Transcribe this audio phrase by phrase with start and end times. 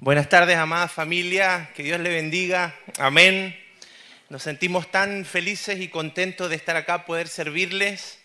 [0.00, 3.58] Buenas tardes, amada familia, que Dios le bendiga, amén.
[4.28, 8.20] Nos sentimos tan felices y contentos de estar acá, poder servirles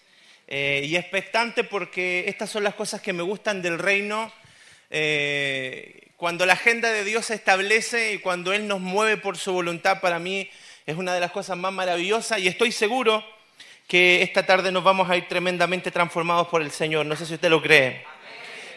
[0.48, 4.32] eh, y expectante porque estas son las cosas que me gustan del reino.
[4.92, 9.52] Eh, cuando la agenda de Dios se establece y cuando Él nos mueve por su
[9.52, 10.48] voluntad, para mí
[10.86, 13.26] es una de las cosas más maravillosas y estoy seguro
[13.88, 17.08] que esta tarde nos vamos a ir tremendamente transformados por el Señor.
[17.08, 18.06] No sé si usted lo cree.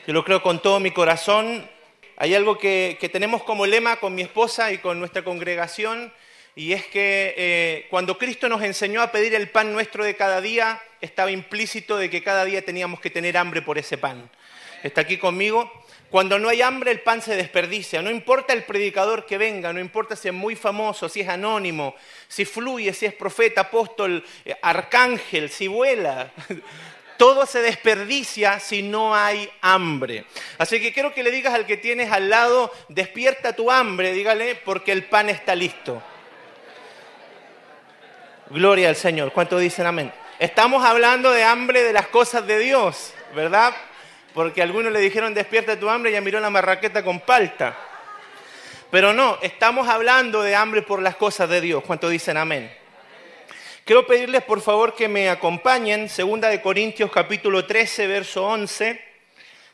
[0.07, 1.76] Yo lo creo con todo mi corazón
[2.17, 6.13] hay algo que, tenemos como lema con mi esposa y con nuestra congregación,
[6.55, 10.41] y es que eh, cuando Cristo nos enseñó a pedir el pan nuestro de cada
[10.41, 14.31] día, estaba implícito de que cada día teníamos que tener hambre por ese pan.
[14.83, 15.71] ¿Está aquí conmigo?
[16.11, 18.01] Cuando no hay hambre, el pan se desperdicia.
[18.01, 21.95] No importa el predicador que venga, no importa si es muy famoso, si es anónimo,
[22.29, 26.33] si fluye, si es profeta, apóstol, eh, arcángel, si vuela.
[27.17, 30.25] Todo se desperdicia si no hay hambre.
[30.59, 34.55] Así que quiero que le digas al que tienes al lado, despierta tu hambre, dígale,
[34.57, 36.03] porque el pan está listo.
[38.51, 39.33] Gloria al Señor.
[39.33, 40.13] ¿Cuánto dicen amén?
[40.39, 43.75] Estamos hablando de hambre de las cosas de Dios, ¿verdad?
[44.35, 47.77] Porque algunos le dijeron despierta tu hambre y ya miró la marraqueta con palta.
[48.91, 51.83] Pero no, estamos hablando de hambre por las cosas de Dios.
[51.85, 52.86] ¿Cuánto dicen amén?
[53.87, 59.01] Quiero pedirles por favor que me acompañen, segunda de Corintios capítulo 13, verso 11.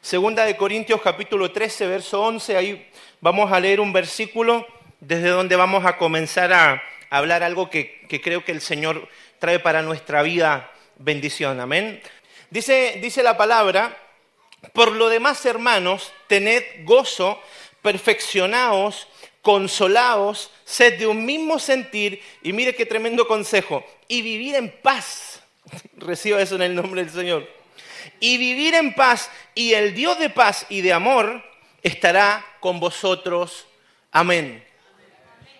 [0.02, 2.90] Segunda de Corintios capítulo 13, verso 11, ahí
[3.22, 4.66] vamos a leer un versículo
[5.00, 9.80] desde donde vamos a comenzar a hablar algo que, creo que el Señor trae para
[9.80, 11.58] nuestra vida bendición.
[11.58, 12.02] Amén.
[12.50, 13.96] Dice, dice la palabra,
[14.74, 17.40] por lo demás hermanos, tened gozo,
[17.80, 19.08] perfeccionaos,
[19.42, 25.42] consolaos, sed de un mismo sentir y mire qué tremendo consejo, y vivir en paz.
[25.96, 27.48] Reciba eso en el nombre del Señor.
[28.18, 31.44] Y vivir en paz y el Dios de paz y de amor
[31.82, 33.66] estará con vosotros.
[34.10, 34.64] Amén.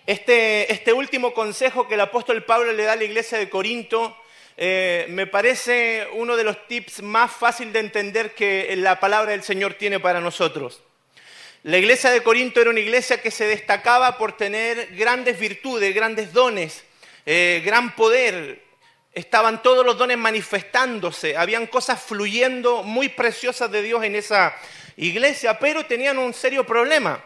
[0.05, 4.17] Este, este último consejo que el apóstol Pablo le da a la iglesia de Corinto
[4.55, 9.43] eh, me parece uno de los tips más fácil de entender que la palabra del
[9.43, 10.81] Señor tiene para nosotros.
[11.65, 16.33] La iglesia de Corinto era una iglesia que se destacaba por tener grandes virtudes, grandes
[16.33, 16.83] dones,
[17.25, 18.61] eh, gran poder.
[19.13, 24.53] Estaban todos los dones manifestándose, habían cosas fluyendo muy preciosas de Dios en esa
[24.97, 27.23] iglesia, pero tenían un serio problema.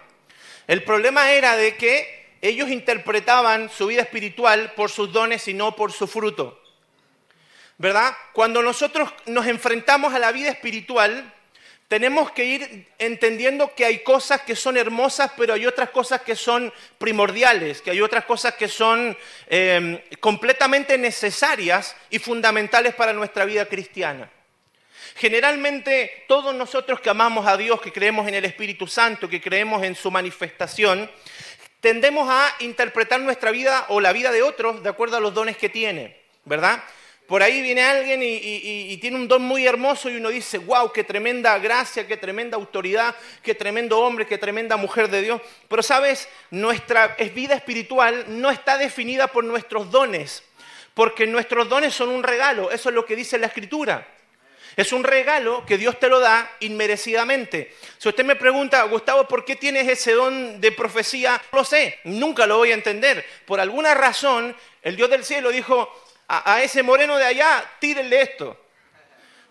[0.68, 5.76] El problema era de que ellos interpretaban su vida espiritual por sus dones y no
[5.76, 6.62] por su fruto.
[7.80, 8.16] ¿Verdad?
[8.34, 11.34] Cuando nosotros nos enfrentamos a la vida espiritual,
[11.88, 16.36] tenemos que ir entendiendo que hay cosas que son hermosas, pero hay otras cosas que
[16.36, 19.18] son primordiales, que hay otras cosas que son
[19.48, 24.30] em, completamente necesarias y fundamentales para nuestra vida cristiana.
[25.16, 29.82] Generalmente todos nosotros que amamos a Dios, que creemos en el Espíritu Santo, que creemos
[29.84, 31.10] en su manifestación,
[31.80, 35.56] tendemos a interpretar nuestra vida o la vida de otros de acuerdo a los dones
[35.56, 36.84] que tiene, ¿verdad?
[37.28, 41.04] Por ahí viene alguien y, tiene un don muy hermoso y uno dice, wow, qué
[41.04, 45.42] tremenda gracia, qué tremenda autoridad, qué tremendo hombre, qué tremenda mujer de Dios.
[45.68, 50.42] Pero sabes, nuestra vida espiritual no está definida por nuestros dones,
[50.94, 54.08] porque nuestros dones son un regalo, eso es lo que dice la escritura.
[54.78, 57.74] Es un regalo que Dios te lo da inmerecidamente.
[57.98, 61.42] Si usted me pregunta, Gustavo, ¿por qué tienes ese don de profecía?
[61.52, 63.26] No lo sé, nunca lo voy a entender.
[63.46, 65.92] Por alguna razón, el Dios del cielo dijo,
[66.28, 68.66] a, ese moreno de allá, tírenle esto.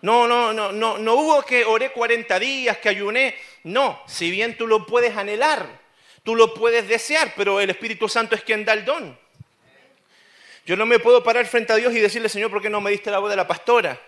[0.01, 3.35] No, no, no, no, no hubo que oré 40 días, que ayuné.
[3.63, 5.67] No, si bien tú lo puedes anhelar,
[6.23, 9.17] tú lo puedes desear, pero el Espíritu Santo es quien da el don.
[10.65, 12.91] Yo no me puedo parar frente a Dios y decirle, Señor, ¿por qué no me
[12.91, 13.99] diste la voz de la pastora?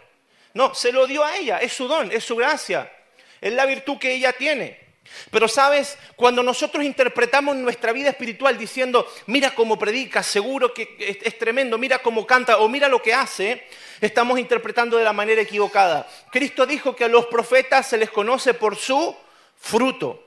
[0.54, 2.92] No, se lo dio a ella, es su don, es su gracia,
[3.40, 4.89] es la virtud que ella tiene.
[5.32, 11.38] Pero sabes, cuando nosotros interpretamos nuestra vida espiritual diciendo, mira cómo predica, seguro que es,
[11.38, 13.68] tremendo, mira cómo canta o mira lo que hace,
[14.02, 16.08] estamos interpretando de la manera equivocada.
[16.32, 19.16] Cristo dijo que a los profetas se les conoce por su
[19.58, 20.26] fruto,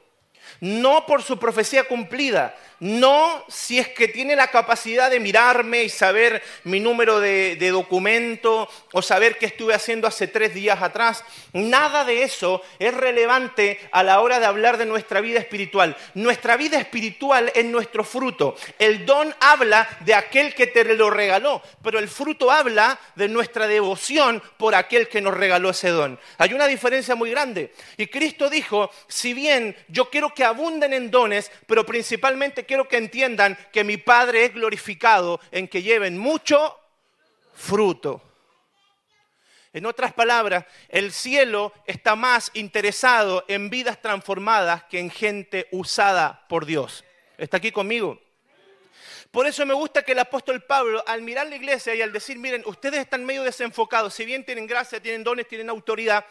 [0.61, 5.89] no por su profecía cumplida, no si es que tiene la capacidad de mirarme y
[5.89, 11.23] saber mi número de, documento o saber qué estuve haciendo hace tres días atrás.
[11.53, 15.97] Nada de eso es relevante a la hora de hablar de nuestra vida espiritual.
[16.15, 18.57] Nuestra vida espiritual es nuestro fruto.
[18.81, 23.69] El don habla de aquel que te lo regaló, pero el fruto habla de nuestra
[23.69, 26.19] devoción por aquel que nos regaló ese don.
[26.37, 27.73] Hay una diferencia muy grande.
[27.97, 32.97] Y Cristo dijo, si bien yo quiero que abunden en dones, pero principalmente quiero que
[32.97, 36.75] entiendan que mi Padre es glorificado en que lleven mucho
[37.55, 38.23] fruto.
[39.75, 46.47] En otras palabras, el cielo está más interesado en vidas transformadas que en gente usada
[46.49, 47.05] por Dios.
[47.37, 48.19] ¿Está aquí conmigo?
[49.31, 52.39] Por eso me gusta que el apóstol Pablo, al mirar la iglesia y al decir,
[52.39, 56.25] miren, ustedes están medio desenfocados, si bien tienen gracia, tienen dones, tienen autoridad,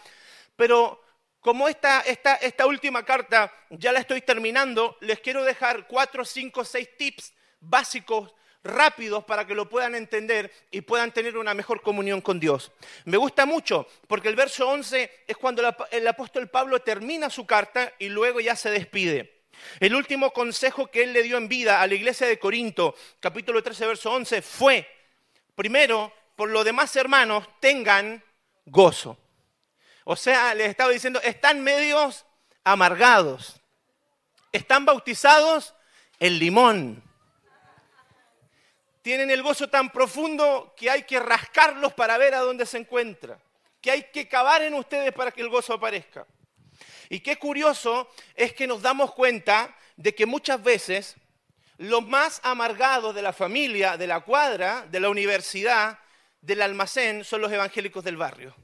[0.55, 1.03] pero
[1.41, 6.87] como esta, esta, última carta ya la estoy terminando, les quiero dejar cuatro, cinco, seis
[6.95, 8.31] tips básicos
[8.63, 12.71] rápidos para que lo puedan entender y puedan tener una mejor comunión con Dios.
[13.05, 17.91] Me gusta mucho porque el verso 11 es cuando el apóstol Pablo termina su carta
[17.97, 19.41] y luego ya se despide.
[19.79, 23.63] El último consejo que él le dio en vida a la iglesia de Corinto, capítulo
[23.63, 24.87] 13, verso 11, fue,
[25.55, 28.23] primero, por lo demás hermanos, tengan
[28.65, 29.17] gozo.
[30.03, 32.25] O sea, les estaba diciendo, están medios
[32.63, 33.59] amargados,
[34.51, 35.73] están bautizados
[36.19, 37.03] en limón
[39.01, 43.39] tienen el gozo tan profundo que hay que rascarlos para ver a dónde se encuentra,
[43.81, 46.27] que hay que cavar en ustedes para que el gozo aparezca.
[47.09, 51.15] Y qué curioso es que nos damos cuenta de que muchas veces
[51.77, 55.99] los más amargados de la familia, de la cuadra, de la universidad,
[56.39, 58.55] del almacén, son los evangélicos del barrio.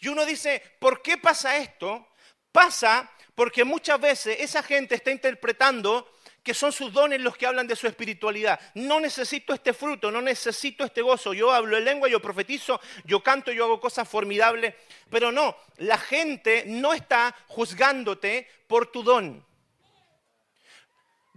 [0.00, 2.08] Y uno dice, ¿por qué pasa esto?
[2.52, 6.10] Pasa porque muchas veces esa gente está interpretando
[6.42, 8.58] que son sus dones los que hablan de su espiritualidad.
[8.74, 11.34] No necesito este fruto, no necesito este gozo.
[11.34, 14.74] Yo hablo en lengua, yo profetizo, yo canto, yo hago cosas formidables.
[15.10, 19.44] Pero no, la gente no está juzgándote por tu don.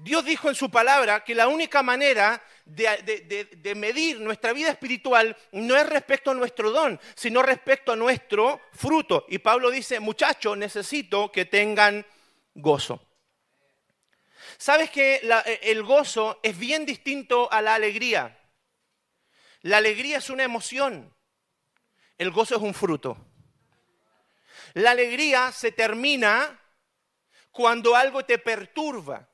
[0.03, 5.75] Dios dijo en su palabra que la única manera de, medir nuestra vida espiritual no
[5.75, 9.25] es respecto a nuestro don, sino respecto a nuestro fruto.
[9.29, 12.03] Y Pablo dice, muchachos, necesito que tengan
[12.55, 12.99] gozo.
[14.57, 18.39] Sabes que eh, el gozo es bien distinto a la alegría.
[19.61, 21.15] La alegría es una emoción,
[22.17, 23.17] el gozo es un fruto.
[24.73, 26.59] La alegría se termina
[27.51, 29.30] cuando algo te perturba.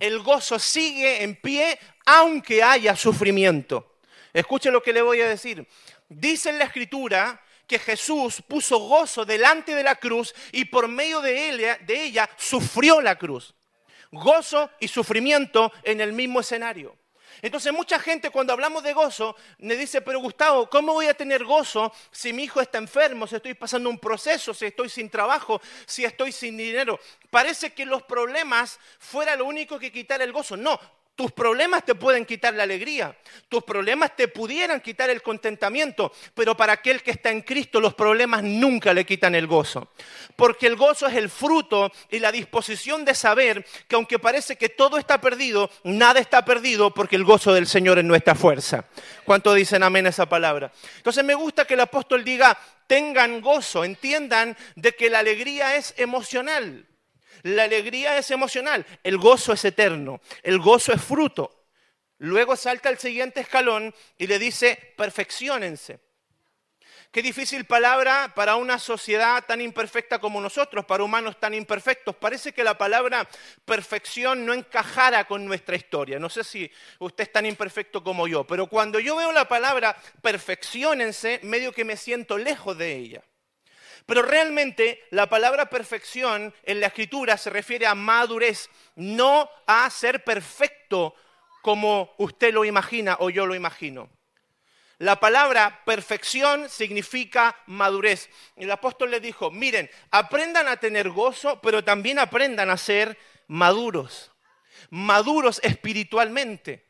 [0.00, 3.98] El gozo sigue en pie aunque haya sufrimiento.
[4.32, 5.64] Escuche lo que le voy a decir.
[6.08, 11.20] Dice en la escritura que Jesús puso gozo delante de la cruz y por medio
[11.20, 13.54] de de ella sufrió la cruz
[14.10, 16.96] gozo y sufrimiento en el mismo escenario.
[17.42, 21.44] Entonces mucha gente cuando hablamos de gozo me dice, pero Gustavo, ¿cómo voy a tener
[21.44, 25.60] gozo si mi hijo está enfermo, si estoy pasando un proceso, si estoy sin trabajo,
[25.86, 26.98] si estoy sin dinero?
[27.30, 30.56] Parece que los problemas fuera lo único que quitar el gozo.
[30.56, 30.78] No,
[31.20, 33.14] tus problemas te pueden quitar la alegría,
[33.50, 37.92] tus problemas te pudieran quitar el contentamiento, pero para aquel que está en Cristo los
[37.92, 39.92] problemas nunca le quitan el gozo.
[40.34, 44.70] Porque el gozo es el fruto y la disposición de saber que aunque parece que
[44.70, 48.86] todo está perdido, nada está perdido porque el gozo del Señor es nuestra fuerza.
[49.26, 50.72] ¿Cuánto dicen amén a esa palabra?
[50.96, 52.56] Entonces me gusta que el apóstol diga,
[52.86, 56.86] tengan gozo, entiendan de que la alegría es emocional.
[57.42, 61.66] La alegría es emocional, el gozo es eterno, el gozo es fruto.
[62.18, 66.00] Luego salta al siguiente escalón y le dice, perfeccionense.
[67.10, 72.14] Qué difícil palabra para una sociedad tan imperfecta como nosotros, para humanos tan imperfectos.
[72.14, 73.28] Parece que la palabra
[73.64, 76.20] perfección no encajara con nuestra historia.
[76.20, 76.70] No sé si
[77.00, 81.84] usted es tan imperfecto como yo, pero cuando yo veo la palabra perfeccionense, medio que
[81.84, 83.22] me siento lejos de ella.
[84.06, 90.24] Pero realmente la palabra perfección en la escritura se refiere a madurez, no a ser
[90.24, 91.14] perfecto
[91.62, 94.10] como usted lo imagina o yo lo imagino.
[94.98, 98.28] La palabra perfección significa madurez.
[98.56, 103.16] El apóstol le dijo, miren, aprendan a tener gozo, pero también aprendan a ser
[103.46, 104.30] maduros,
[104.90, 106.86] maduros espiritualmente.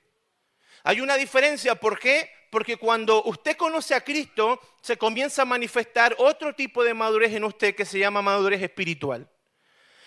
[0.82, 2.30] Hay una diferencia, ¿por qué?
[2.50, 7.44] Porque cuando usted conoce a Cristo, se comienza a manifestar otro tipo de madurez en
[7.44, 9.28] usted que se llama madurez espiritual.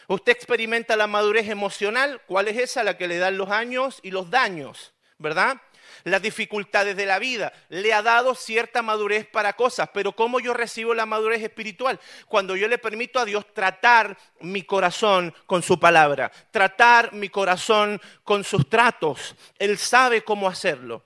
[0.09, 2.83] Usted experimenta la madurez emocional, ¿cuál es esa?
[2.83, 5.61] La que le dan los años y los daños, ¿verdad?
[6.03, 7.53] Las dificultades de la vida.
[7.69, 11.97] Le ha dado cierta madurez para cosas, pero ¿cómo yo recibo la madurez espiritual?
[12.27, 18.01] Cuando yo le permito a Dios tratar mi corazón con su palabra, tratar mi corazón
[18.25, 19.35] con sus tratos.
[19.57, 21.01] Él sabe cómo hacerlo.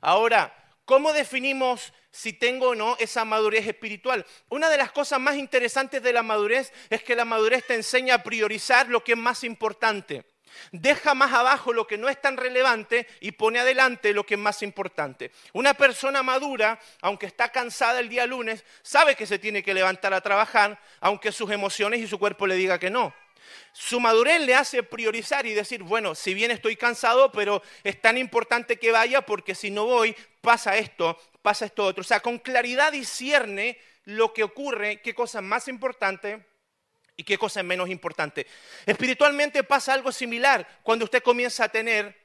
[0.00, 0.59] Ahora,
[0.90, 4.26] ¿Cómo definimos si tengo o no esa madurez espiritual?
[4.48, 8.16] Una de las cosas más interesantes de la madurez es que la madurez te enseña
[8.16, 10.24] a priorizar lo que es más importante.
[10.72, 14.40] Deja más abajo lo que no es tan relevante y pone adelante lo que es
[14.40, 15.30] más importante.
[15.52, 20.12] Una persona madura, aunque está cansada el día lunes, sabe que se tiene que levantar
[20.12, 23.14] a trabajar, aunque sus emociones y su cuerpo le diga que no.
[23.72, 28.18] Su madurez le hace priorizar y decir, bueno, si bien estoy cansado, pero es tan
[28.18, 32.02] importante que vaya porque si no voy, pasa esto, pasa esto otro.
[32.02, 36.44] O sea, con claridad discierne lo que ocurre, qué cosa es más importante
[37.16, 38.46] y qué cosa es menos importante.
[38.86, 42.16] Espiritualmente pasa algo similar cuando usted comienza a tener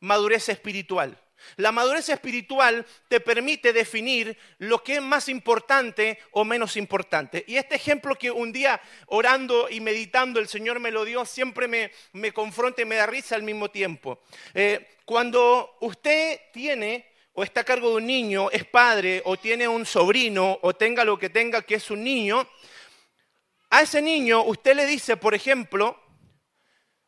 [0.00, 1.20] madurez espiritual.
[1.56, 7.44] La madurez espiritual te permite definir lo que es más importante o menos importante.
[7.46, 11.68] Y este ejemplo que un día orando y meditando el Señor me lo dio, siempre
[11.68, 14.20] me, me confronta y me da risa al mismo tiempo.
[14.54, 19.68] Eh, cuando usted tiene o está a cargo de un niño, es padre o tiene
[19.68, 22.48] un sobrino o tenga lo que tenga que es un niño,
[23.70, 26.00] a ese niño usted le dice, por ejemplo,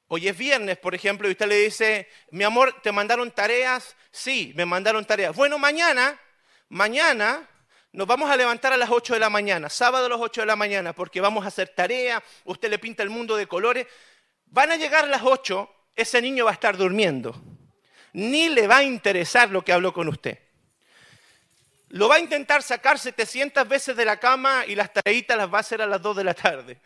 [0.08, 3.96] Hoy es viernes, por ejemplo, y usted le dice, mi amor, ¿te mandaron tareas?
[4.12, 5.34] Sí, me mandaron tareas.
[5.34, 6.16] Bueno, mañana,
[6.68, 7.48] mañana
[7.90, 10.46] nos vamos a levantar a las 8 de la mañana, sábado a las 8 de
[10.46, 13.88] la mañana, porque vamos a hacer tarea, usted le pinta el mundo de colores.
[14.44, 17.34] Van a llegar a las 8, ese niño va a estar durmiendo.
[18.16, 20.38] Ni le va a interesar lo que habló con usted.
[21.90, 25.58] Lo va a intentar sacar 700 veces de la cama y las tareitas las va
[25.58, 26.80] a hacer a las 2 de la tarde.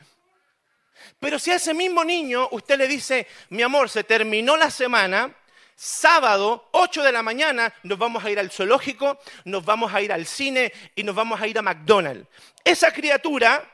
[1.20, 5.32] Pero si a ese mismo niño usted le dice, mi amor, se terminó la semana,
[5.76, 10.12] sábado, 8 de la mañana, nos vamos a ir al zoológico, nos vamos a ir
[10.12, 12.26] al cine y nos vamos a ir a McDonald's.
[12.64, 13.70] Esa criatura,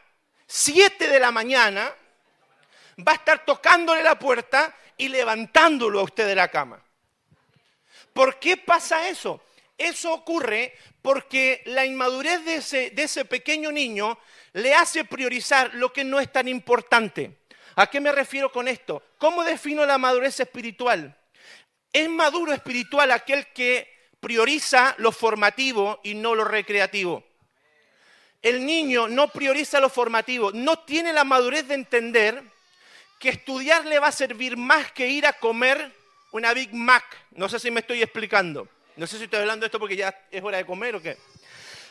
[0.47, 1.91] 7 de la mañana,
[2.99, 6.83] va a estar tocándole la puerta y levantándolo a usted de la cama.
[8.17, 9.43] ¿Por qué pasa eso?
[9.77, 14.19] Eso ocurre porque la inmadurez de ese, pequeño niño
[14.55, 17.41] le hace priorizar lo que no es tan importante.
[17.75, 19.03] ¿A qué me refiero con esto?
[19.19, 21.15] ¿Cómo defino la madurez espiritual?
[21.93, 23.87] Es maduro espiritual aquel que
[24.19, 27.23] prioriza lo formativo y no lo recreativo.
[28.41, 32.43] El niño no prioriza lo formativo, no tiene la madurez de entender
[33.19, 35.93] que estudiar le va a servir más que ir a comer
[36.37, 37.05] una Big Mac.
[37.33, 38.69] No sé si me estoy explicando.
[38.97, 41.17] No sé si estoy hablando de esto porque ya es hora de comer o qué.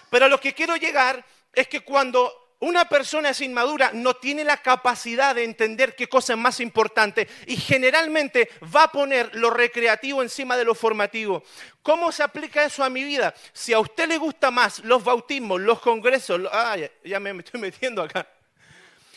[0.09, 1.23] Pero a lo que quiero llegar
[1.53, 6.33] es que cuando una persona es inmadura no tiene la capacidad de entender qué cosa
[6.33, 11.43] es más importante y generalmente va a poner lo recreativo encima de lo formativo.
[11.83, 13.33] ¿Cómo se aplica eso a mi vida?
[13.53, 18.01] Si a usted le gusta más los bautismos, los congresos, ah, ya, me estoy metiendo
[18.01, 18.27] acá.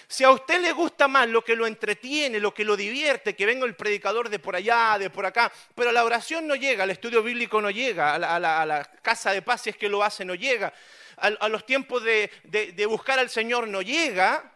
[0.09, 3.45] Si a usted le gusta más lo que lo entretiene, lo que lo divierte, que
[3.45, 6.91] venga el predicador de por allá, de por acá, pero la oración no llega, el
[6.91, 10.35] estudio bíblico no llega, a la, casa de paz si es que lo hace no
[10.35, 10.73] llega,
[11.19, 14.51] a, los tiempos de buscar al Señor no llega,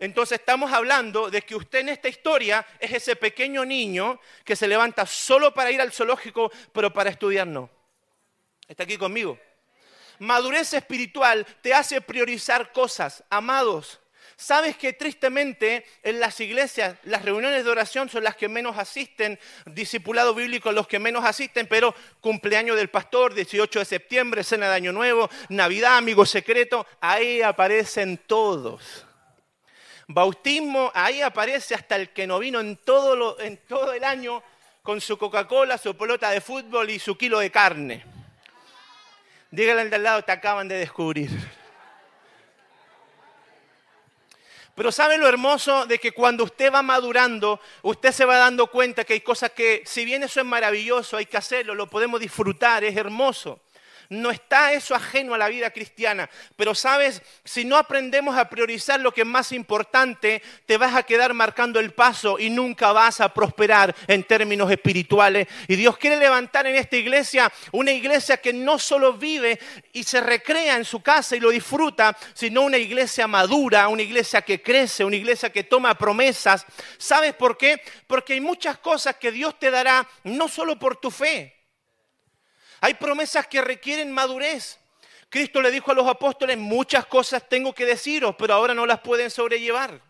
[0.00, 4.66] entonces estamos hablando de que usted en esta historia es ese pequeño niño que se
[4.66, 7.68] levanta solo para ir al zoológico, pero para estudiar no.
[8.66, 9.38] ¿Está aquí conmigo?
[10.18, 13.22] Madurez espiritual te hace priorizar cosas.
[13.28, 13.99] Amados,
[14.40, 19.38] Sabes que tristemente en las iglesias las reuniones de oración son las que menos asisten,
[19.66, 24.76] discipulado bíblico los que menos asisten, pero cumpleaños del pastor, 18 de septiembre, cena de
[24.76, 29.04] Año Nuevo, Navidad, amigo secreto, ahí aparecen todos.
[30.08, 34.42] Bautismo, ahí aparece hasta el que no vino en todo, el año
[34.82, 38.06] con su Coca-Cola, su pelota de fútbol y su kilo de carne.
[39.50, 41.59] Dígale al de al lado, te acaban de descubrir.
[44.80, 49.04] Pero ¿sabe lo hermoso de que cuando usted va madurando, usted se va dando cuenta
[49.04, 52.82] que hay cosas que, si bien eso es maravilloso, hay que hacerlo, lo podemos disfrutar,
[52.82, 53.60] es hermoso.
[54.10, 56.28] No está eso ajeno a la vida cristiana.
[56.56, 61.04] Pero sabes, si no aprendemos a priorizar lo que es más importante, te vas a
[61.04, 65.46] quedar marcando el paso y nunca vas a prosperar en términos espirituales.
[65.68, 69.60] Y Dios quiere levantar en esta iglesia una iglesia que no solo vive
[69.92, 74.42] y se recrea en su casa y lo disfruta, sino una iglesia madura, una iglesia
[74.42, 76.66] que crece, una iglesia que toma promesas.
[76.98, 77.80] ¿Sabes por qué?
[78.08, 81.59] Porque hay muchas cosas que Dios te dará no solo por tu fe,
[82.80, 84.78] hay promesas que requieren madurez.
[85.28, 89.00] Cristo le dijo a los apóstoles, muchas cosas tengo que deciros, pero ahora no las
[89.00, 90.00] pueden sobrellevar.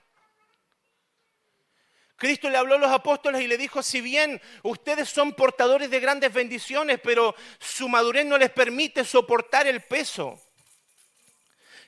[2.16, 6.00] Cristo le habló a los apóstoles y le dijo, si bien ustedes son portadores de
[6.00, 10.38] grandes bendiciones, pero su madurez no les permite soportar el peso.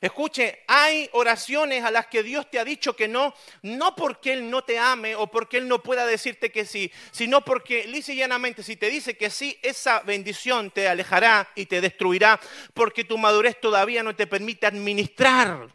[0.03, 3.33] Escuche, hay oraciones a las que Dios te ha dicho que no,
[3.63, 7.45] no porque Él no te ame o porque Él no pueda decirte que sí, sino
[7.45, 11.81] porque lisa y llanamente si te dice que sí, esa bendición te alejará y te
[11.81, 12.41] destruirá
[12.75, 15.69] porque tu madurez todavía no te permite administrar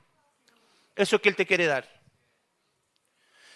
[0.94, 1.97] eso que Él te quiere dar.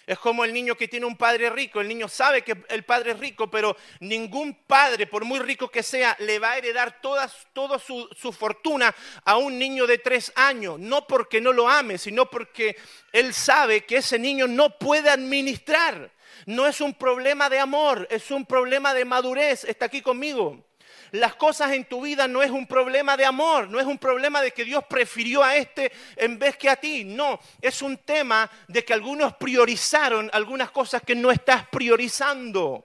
[0.08, 1.80] Es como el niño que tiene un padre rico.
[1.80, 5.84] El niño sabe que el padre es rico, pero ningún padre, por muy rico que
[5.84, 8.94] sea, le va a heredar toda, su, su, fortuna
[9.24, 10.80] a un niño de tres años.
[10.80, 12.76] No porque no lo ame, sino porque
[13.12, 16.12] él sabe que ese niño no puede administrar.
[16.46, 19.64] No es un problema de amor, es un problema de madurez.
[19.66, 20.66] Está aquí conmigo.
[21.12, 24.42] Las cosas en tu vida no es un problema de amor, no es un problema
[24.42, 27.04] de que Dios prefirió a este en vez que a ti.
[27.04, 32.84] No, es un tema de que algunos priorizaron algunas cosas que no estás priorizando.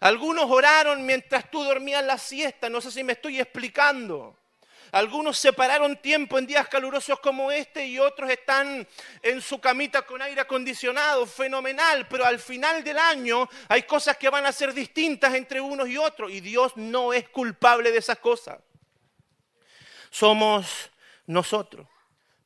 [0.00, 4.36] Algunos oraron mientras tú dormías la siesta, no sé si me estoy explicando.
[4.92, 8.86] Algunos separaron tiempo en días calurosos como este y otros están
[9.22, 14.30] en su camita con aire acondicionado, fenomenal, pero al final del año hay cosas que
[14.30, 18.18] van a ser distintas entre unos y otros y Dios no es culpable de esas
[18.18, 18.58] cosas.
[20.10, 20.90] Somos
[21.26, 21.88] nosotros.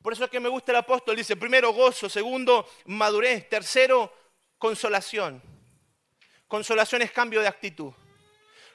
[0.01, 4.11] Por eso es que me gusta el apóstol, dice, primero gozo, segundo madurez, tercero
[4.57, 5.41] consolación.
[6.47, 7.93] Consolación es cambio de actitud.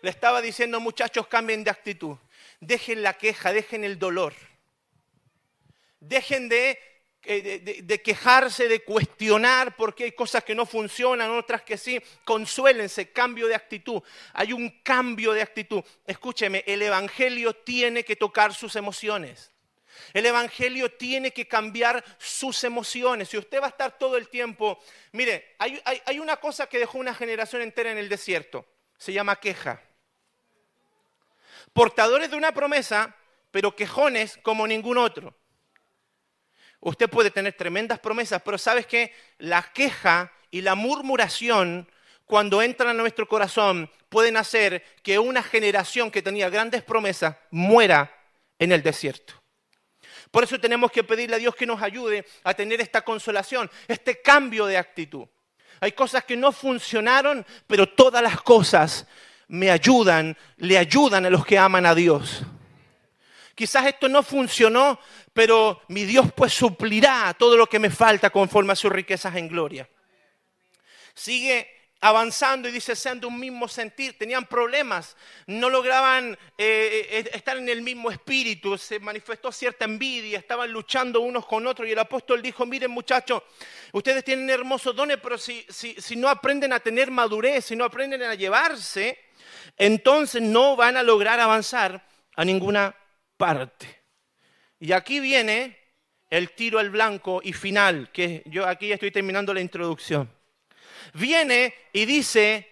[0.01, 2.17] Le estaba diciendo, muchachos, cambien de actitud.
[2.61, 4.35] Dejen la queja, dejen el dolor.
[6.01, 6.79] Dejen eh,
[7.63, 12.01] de, de, quejarse, de cuestionar porque hay cosas que no funcionan, otras que sí.
[12.25, 14.03] Consuélense, cambio de actitud.
[14.35, 15.83] Hay un cambio de actitud.
[16.07, 19.51] Escúcheme, el Evangelio tiene que tocar sus emociones.
[20.13, 23.29] El Evangelio tiene que cambiar sus emociones.
[23.29, 24.79] Si usted va a estar todo el tiempo,
[25.13, 28.67] mire, hay una cosa que dejó una generación entera en el desierto.
[28.99, 29.81] Se llama queja
[31.75, 33.15] portadores de una promesa,
[33.51, 35.37] pero quejones como ningún otro.
[36.81, 41.91] Usted puede tener tremendas promesas, pero sabes que la queja y la murmuración,
[42.25, 48.15] cuando entran a nuestro corazón, pueden hacer que una generación que tenía grandes promesas muera
[48.59, 49.35] en el desierto.
[50.31, 54.21] Por eso tenemos que pedirle a Dios que nos ayude a tener esta consolación, este
[54.21, 55.27] cambio de actitud.
[55.81, 59.07] Hay cosas que no funcionaron, pero todas las cosas
[59.49, 62.43] me ayudan, le ayudan a los que aman a Dios.
[63.55, 64.99] Quizás esto no funcionó,
[65.33, 69.49] pero mi Dios pues suplirá todo lo que me falta conforme a sus riquezas en
[69.49, 69.89] gloria.
[71.15, 77.31] Sigue avanzando y dice, sean de un mismo sentir, tenían problemas, no lograban eh, eh,
[77.33, 81.93] estar en el mismo espíritu, se manifestó cierta envidia, estaban luchando unos con otros y
[81.93, 83.43] el apóstol dijo, miren muchachos,
[83.93, 88.23] ustedes tienen hermosos dones, pero si, si no aprenden a tener madurez, si no aprenden
[88.25, 89.24] a llevarse,
[89.77, 92.95] entonces no van a lograr avanzar a ninguna
[93.37, 94.03] parte.
[94.79, 95.79] Y aquí viene
[96.31, 100.31] el tiro al blanco y final, que yo aquí estoy terminando la introducción.
[101.13, 102.69] Viene y dice,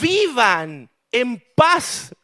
[0.00, 2.14] vivan en paz.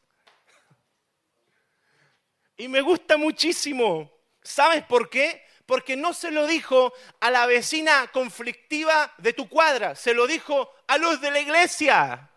[2.56, 4.10] Y me gusta muchísimo.
[4.42, 5.44] ¿Sabes por qué?
[5.66, 10.70] Porque no se lo dijo a la vecina conflictiva de tu cuadra, se lo dijo
[10.86, 12.30] a los de la iglesia.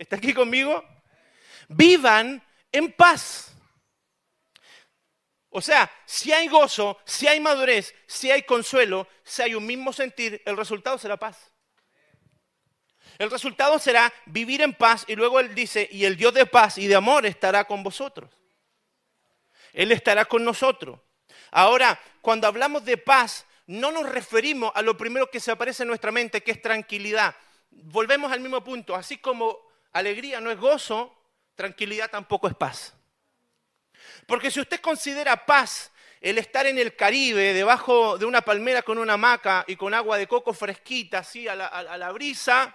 [0.00, 0.82] ¿Está aquí conmigo?
[1.68, 3.54] Vivan en paz.
[5.50, 9.92] O sea, si hay gozo, si hay madurez, si hay consuelo, si hay un mismo
[9.92, 11.52] sentir, el resultado será paz.
[13.18, 16.78] El resultado será vivir en paz y luego Él dice, y el Dios de paz
[16.78, 18.30] y de amor estará con vosotros.
[19.74, 20.98] Él estará con nosotros.
[21.50, 25.88] Ahora, cuando hablamos de paz, no nos referimos a lo primero que se aparece en
[25.88, 27.36] nuestra mente, que es tranquilidad.
[27.68, 31.16] Volvemos al mismo punto, así como alegría no es gozo,
[31.54, 32.94] tranquilidad tampoco es paz.
[34.26, 38.98] Porque si usted considera paz el estar en el Caribe, debajo de una palmera con
[38.98, 42.74] una hamaca y con agua de coco fresquita, así a la, brisa,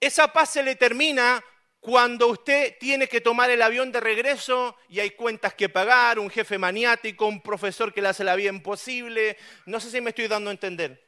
[0.00, 1.42] esa paz se le termina
[1.80, 6.30] cuando usted tiene que tomar el avión de regreso y hay cuentas que pagar, un
[6.30, 9.36] jefe maniático, un profesor que le hace la vida imposible.
[9.66, 11.04] No sé si me estoy dando a entender.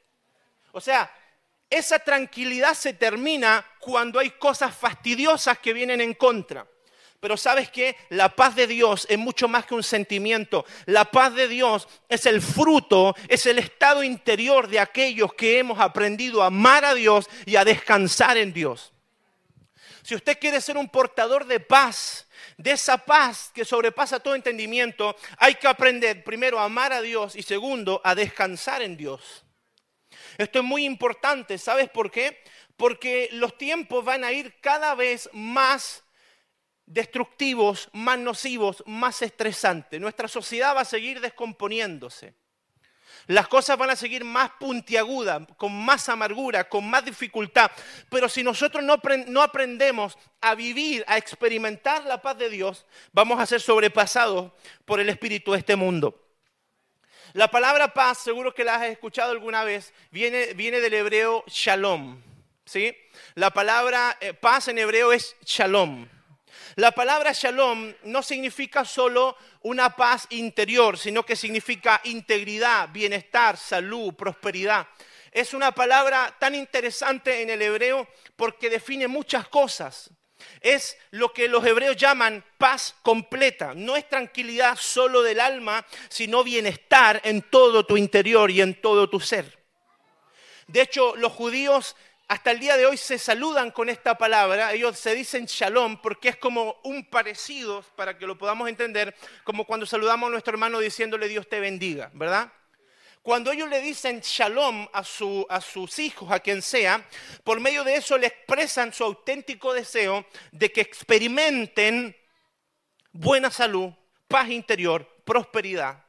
[0.72, 1.10] O sea,
[1.70, 6.66] esa tranquilidad se termina cuando hay cosas fastidiosas que vienen en contra.
[7.20, 10.64] Pero sabes que la paz de Dios es mucho más que un sentimiento.
[10.84, 15.80] La paz de Dios es el fruto, es el estado interior de aquellos que hemos
[15.80, 18.92] aprendido a amar a Dios y a descansar en Dios.
[20.02, 25.16] Si usted quiere ser un portador de paz, de esa paz que sobrepasa todo entendimiento,
[25.38, 29.45] hay que aprender primero a amar a Dios y segundo a descansar en Dios.
[30.38, 32.42] Esto es muy importante, ¿sabes por qué?
[32.76, 36.04] Porque los tiempos van a ir cada vez más
[36.86, 40.00] destructivos, más nocivos, más estresantes.
[40.00, 42.34] Nuestra sociedad va a seguir descomponiéndose.
[43.28, 47.70] Las cosas van a seguir más puntiagudas, con más amargura, con más dificultad.
[48.08, 53.40] Pero si nosotros no, no, aprendemos a vivir, a experimentar la paz de Dios, vamos
[53.40, 54.52] a ser sobrepasados
[54.84, 56.25] por el espíritu de este mundo.
[57.36, 62.18] La palabra paz, seguro que la has escuchado alguna vez, viene, del hebreo shalom.
[62.64, 62.96] ¿sí?
[63.34, 66.08] La palabra eh, paz en hebreo es shalom.
[66.76, 74.14] La palabra shalom no significa solo una paz interior, sino que significa integridad, bienestar, salud,
[74.14, 74.88] prosperidad.
[75.30, 80.10] Es una palabra tan interesante en el hebreo porque define muchas cosas.
[80.60, 83.72] Es lo que los hebreos llaman paz completa.
[83.74, 89.08] No es tranquilidad solo del alma, sino bienestar en todo tu interior y en todo
[89.08, 89.58] tu ser.
[90.66, 91.96] De hecho, los judíos
[92.28, 94.72] hasta el día de hoy se saludan con esta palabra.
[94.72, 99.64] Ellos se dicen shalom porque es como un parecido, para que lo podamos entender, como
[99.64, 102.52] cuando saludamos a nuestro hermano diciéndole Dios te bendiga, ¿verdad?
[103.26, 107.04] Cuando ellos le dicen shalom a, sus hijos, a quien sea,
[107.42, 112.16] por medio de eso le expresan su auténtico deseo de que experimenten
[113.10, 113.92] buena salud,
[114.28, 116.04] paz interior, prosperidad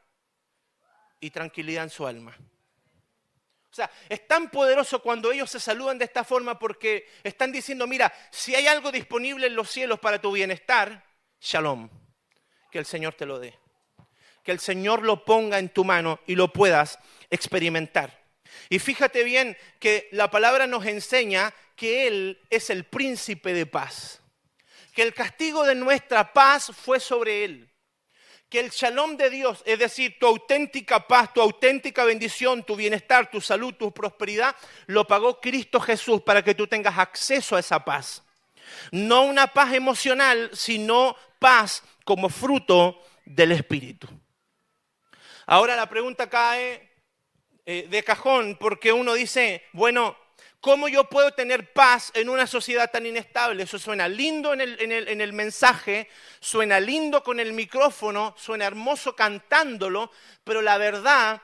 [1.19, 2.37] y tranquilidad en su alma.
[2.37, 7.87] O sea, es tan poderoso cuando ellos se saludan de esta forma porque están diciendo,
[7.87, 11.03] mira, si hay algo disponible en los cielos para tu bienestar,
[11.41, 11.89] shalom,
[12.71, 13.57] que el Señor te lo dé
[14.47, 18.17] que el Señor lo ponga en tu mano y lo puedas experimentar.
[18.69, 24.21] Y fíjate bien que la palabra nos enseña que Él es el príncipe de paz,
[24.95, 27.69] que el castigo de nuestra paz fue sobre Él,
[28.47, 33.29] que el shalom de Dios, es decir, tu auténtica paz, tu auténtica bendición, tu bienestar,
[33.29, 34.55] tu salud, tu prosperidad,
[34.85, 38.23] lo pagó Cristo Jesús para que tú tengas acceso a esa paz.
[38.93, 44.07] No una paz emocional, sino paz como fruto del Espíritu.
[45.49, 46.91] Ahora la pregunta cae
[47.65, 50.17] eh, de cajón porque uno dice, bueno,
[50.59, 53.63] ¿cómo yo puedo tener paz en una sociedad tan inestable?
[53.63, 56.09] Eso suena lindo en el, en el mensaje,
[56.41, 60.11] suena lindo con el micrófono, suena hermoso cantándolo,
[60.43, 61.41] pero la verdad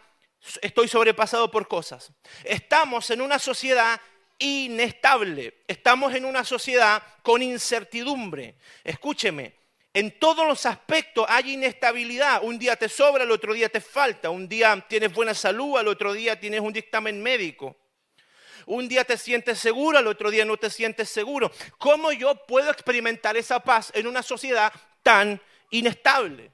[0.62, 2.12] estoy sobrepasado por cosas.
[2.44, 4.02] Estamos en una sociedad
[4.38, 8.58] inestable, estamos en una sociedad con incertidumbre.
[8.84, 9.63] Escúcheme,
[9.94, 12.44] en todos los aspectos hay inestabilidad.
[12.44, 14.32] Un día te sobra, el otro día te falta.
[14.32, 17.78] Un día tienes buena salud, al otro día tienes un dictamen médico.
[18.66, 21.52] Un día te sientes seguro, al otro día no te sientes seguro.
[21.78, 26.52] ¿Cómo yo puedo experimentar esa paz en una sociedad tan inestable?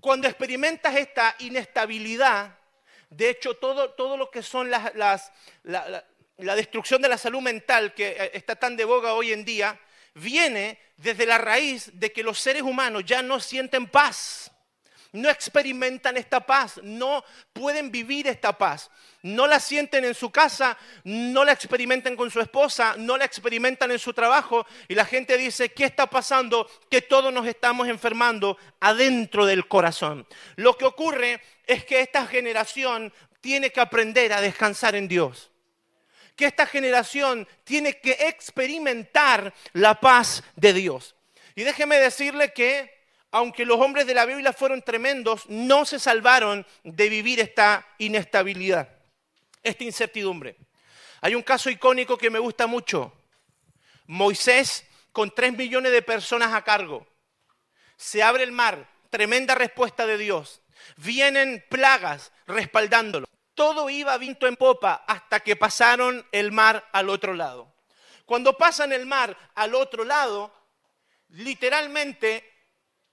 [0.00, 2.56] Cuando experimentas esta inestabilidad,
[3.10, 6.04] de hecho, todo, todo lo que son las, la,
[6.38, 9.78] la destrucción de la salud mental que eh, está tan de boga hoy en día,
[10.14, 14.50] viene desde la raíz de que los seres humanos ya no sienten paz,
[15.12, 18.90] no experimentan esta paz, no pueden vivir esta paz.
[19.22, 23.90] No la sienten en su casa, no la experimentan con su esposa, no la experimentan
[23.90, 26.70] en su trabajo y la gente dice, ¿qué está pasando?
[26.90, 30.26] Que todos nos estamos enfermando adentro del corazón.
[30.56, 35.50] Lo que ocurre es que esta generación tiene que aprender a descansar en Dios
[36.40, 41.14] que esta generación tiene que experimentar la paz de Dios.
[41.54, 42.90] Y déjeme decirle que,
[43.30, 48.88] aunque los hombres de la Biblia fueron tremendos, no se salvaron de vivir esta inestabilidad,
[49.62, 50.56] esta incertidumbre.
[51.20, 53.12] Hay un caso icónico que me gusta mucho.
[54.06, 57.06] Moisés con tres millones de personas a cargo.
[57.98, 60.62] Se abre el mar, tremenda respuesta de Dios.
[60.96, 63.26] Vienen plagas respaldándolo
[63.60, 67.70] todo iba viento en popa hasta que pasaron el mar al otro lado.
[68.24, 70.50] Cuando pasan el mar al otro lado,
[71.28, 72.50] literalmente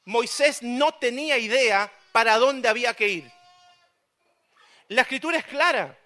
[0.05, 3.31] Moisés no tenía idea para dónde había que ir.
[4.87, 5.99] La escritura es clara.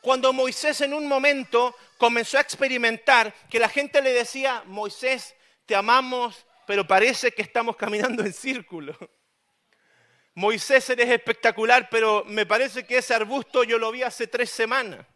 [0.00, 5.76] Cuando Moisés en un momento comenzó a experimentar que la gente le decía, Moisés, te
[5.76, 8.96] amamos, pero parece que estamos caminando en círculo.
[10.36, 15.06] Moisés eres espectacular, pero me parece que ese arbusto yo lo vi hace tres semanas.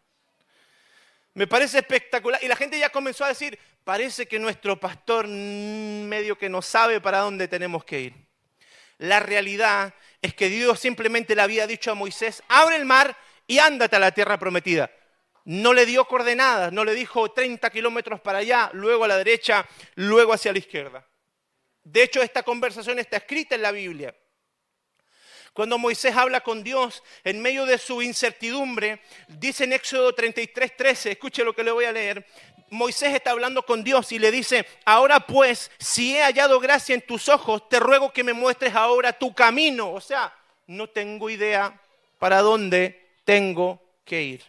[1.35, 2.43] Me parece espectacular.
[2.43, 6.99] Y la gente ya comenzó a decir, parece que nuestro pastor medio que no sabe
[6.99, 8.15] para dónde tenemos que ir.
[8.97, 13.59] La realidad es que Dios simplemente le había dicho a Moisés, abre el mar y
[13.59, 14.89] ándate a la tierra prometida.
[15.45, 19.67] No le dio coordenadas, no le dijo 30 kilómetros para allá, luego a la derecha,
[19.93, 21.05] luego hacia la izquierda.
[21.83, 24.15] De hecho, esta conversación está escrita en la Biblia.
[25.53, 31.11] Cuando Moisés habla con Dios en medio de su incertidumbre, dice en Éxodo 33, 13,
[31.11, 32.25] escuche lo que le voy a leer.
[32.69, 37.01] Moisés está hablando con Dios y le dice, ahora pues, si he hallado gracia en
[37.01, 39.91] tus ojos, te ruego que me muestres ahora tu camino.
[39.91, 40.33] O sea,
[40.67, 41.77] no tengo idea
[42.17, 44.43] para dónde tengo que ir.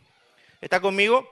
[0.60, 1.28] ¿Está conmigo?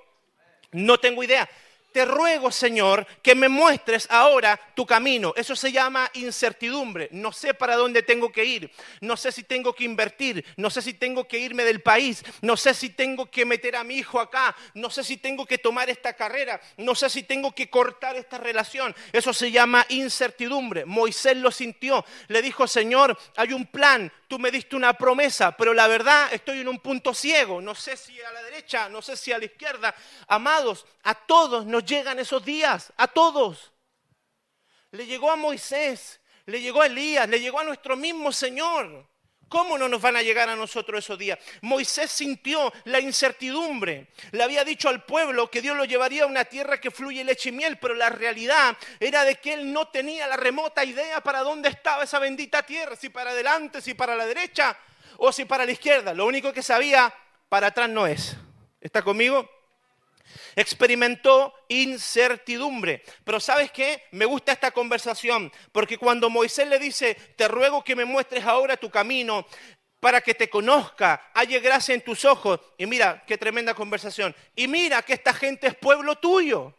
[0.72, 1.48] No tengo idea.
[1.92, 5.33] Te ruego, Señor, que me muestres ahora tu camino.
[5.37, 7.09] Eso se llama incertidumbre.
[7.12, 8.70] No sé para dónde tengo que ir.
[9.00, 10.44] No sé si tengo que invertir.
[10.57, 12.24] No sé si tengo que irme del país.
[12.42, 14.55] No sé si tengo que meter a mi hijo acá.
[14.74, 16.61] No sé si tengo que tomar esta carrera.
[16.76, 18.94] No sé si tengo que cortar esta relación.
[19.12, 20.85] Eso se llama incertidumbre.
[20.85, 22.05] Moisés lo sintió.
[22.29, 24.12] Le dijo, Señor, hay un plan.
[24.29, 27.61] Tú me diste una promesa, pero la verdad estoy en un punto ciego.
[27.61, 29.92] No sé si a la derecha, no sé si a la izquierda.
[30.29, 33.73] Amados, a todos nos llegan esos días, a todos.
[34.93, 39.09] Le llegó a Moisés, le llegó a Elías, le llegó a nuestro mismo Señor.
[39.49, 41.37] ¿Cómo no nos van a llegar a nosotros esos días?
[41.62, 44.07] Moisés sintió la incertidumbre.
[44.31, 47.49] Le había dicho al pueblo que Dios lo llevaría a una tierra que fluye leche
[47.49, 51.40] y miel, pero la realidad era de que él no tenía la remota idea para
[51.40, 54.79] dónde estaba esa bendita tierra, si para adelante, si para la derecha
[55.16, 56.14] o si para la izquierda.
[56.14, 57.12] Lo único que sabía,
[57.49, 58.37] para atrás no es.
[58.81, 59.51] ¿Está conmigo?
[60.57, 63.03] Experimentó incertidumbre.
[63.25, 64.05] Pero ¿sabes qué?
[64.12, 68.77] Me gusta esta conversación, porque cuando Moisés le dice, te ruego que me muestres ahora
[68.77, 69.47] tu camino,
[70.01, 72.59] para que te conozca, haya gracia en tus ojos.
[72.79, 74.35] Y mira, qué tremenda conversación.
[74.57, 76.75] Y mira que esta gente es pueblo tuyo.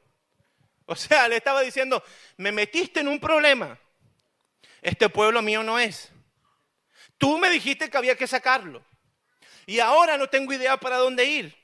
[0.88, 2.04] O sea, le estaba diciendo,
[2.38, 3.80] me metiste en un problema.
[4.82, 6.12] Este pueblo mío no es.
[7.18, 8.84] Tú me dijiste que había que sacarlo.
[9.68, 11.61] Y ahora no tengo idea para dónde ir.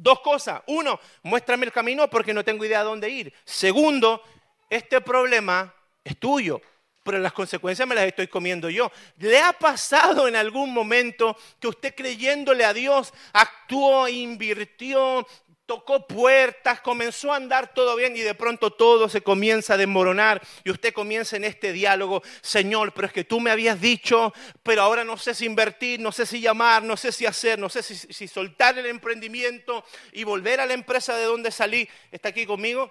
[0.00, 0.62] Dos cosas.
[0.66, 3.34] Uno, muéstrame el camino porque no tengo idea de dónde ir.
[3.44, 4.22] Segundo,
[4.70, 6.60] este problema es tuyo,
[7.02, 8.92] pero las consecuencias me las estoy comiendo yo.
[9.18, 15.26] ¿Le ha pasado en algún momento que usted creyéndole a Dios actuó, invirtió,
[15.68, 20.40] tocó puertas, comenzó a andar todo bien y de pronto todo se comienza a desmoronar
[20.64, 24.80] y usted comienza en este diálogo, Señor, pero es que tú me habías dicho, pero
[24.80, 27.82] ahora no sé si invertir, no sé si llamar, no sé si hacer, no sé
[27.82, 31.86] si, soltar el emprendimiento y volver a la empresa de donde salí.
[32.10, 32.90] ¿Está aquí conmigo?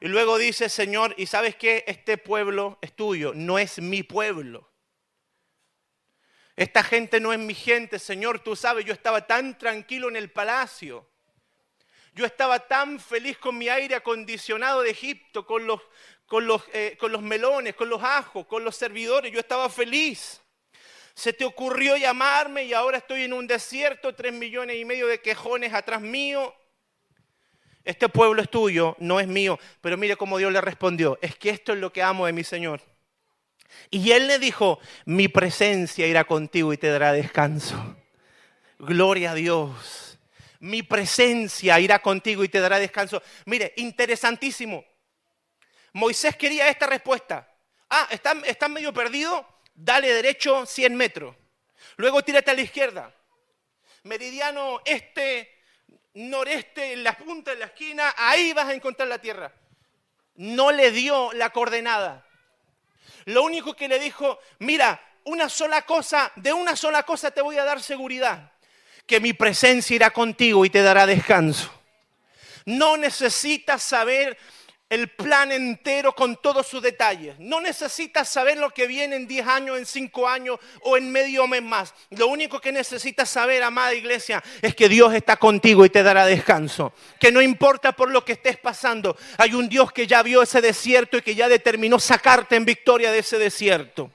[0.00, 1.84] Y luego dice, Señor, ¿y sabes qué?
[1.86, 4.68] Este pueblo es tuyo, no es mi pueblo.
[6.56, 10.32] Esta gente no es mi gente, Señor, tú sabes, yo estaba tan tranquilo en el
[10.32, 11.11] palacio.
[12.14, 15.46] Yo estaba tan feliz con mi aire acondicionado de Egipto,
[16.72, 19.32] eh, con los melones, con los ajos, con los servidores.
[19.32, 20.42] Yo estaba feliz.
[21.14, 25.20] Se te ocurrió llamarme y ahora estoy en un desierto, tres millones y medio de
[25.20, 26.54] quejones atrás mío.
[27.84, 29.58] Este pueblo es tuyo, no es mío.
[29.80, 31.18] Pero mire cómo Dios le respondió.
[31.22, 32.82] Es que esto es lo que amo de mi Señor.
[33.90, 37.96] Y él le dijo, mi presencia irá contigo y te dará descanso.
[38.78, 40.11] Gloria a Dios
[40.62, 43.20] mi presencia irá contigo y te dará descanso.
[43.46, 44.84] Mire, interesantísimo.
[45.92, 47.52] Moisés quería esta respuesta.
[47.90, 49.44] Ah, ¿estás medio perdido?
[49.74, 51.34] Dale derecho 100 metros.
[51.96, 53.12] Luego tírate a la izquierda.
[54.04, 55.50] Meridiano este,
[56.14, 59.52] noreste, en la punta de la esquina, ahí vas a encontrar la tierra.
[60.36, 62.24] No le dio la coordenada.
[63.24, 67.58] Lo único que le dijo, mira, una sola cosa, de una sola cosa te voy
[67.58, 68.52] a dar seguridad
[69.06, 71.70] que mi presencia irá contigo y te dará descanso.
[72.64, 74.38] No necesitas saber
[74.92, 77.34] el plan entero con todos sus detalles.
[77.38, 81.46] No necesitas saber lo que viene en 10 años, en 5 años o en medio
[81.46, 81.94] mes más.
[82.10, 86.26] Lo único que necesitas saber, amada iglesia, es que Dios está contigo y te dará
[86.26, 86.92] descanso.
[87.18, 90.60] Que no importa por lo que estés pasando, hay un Dios que ya vio ese
[90.60, 94.10] desierto y que ya determinó sacarte en victoria de ese desierto.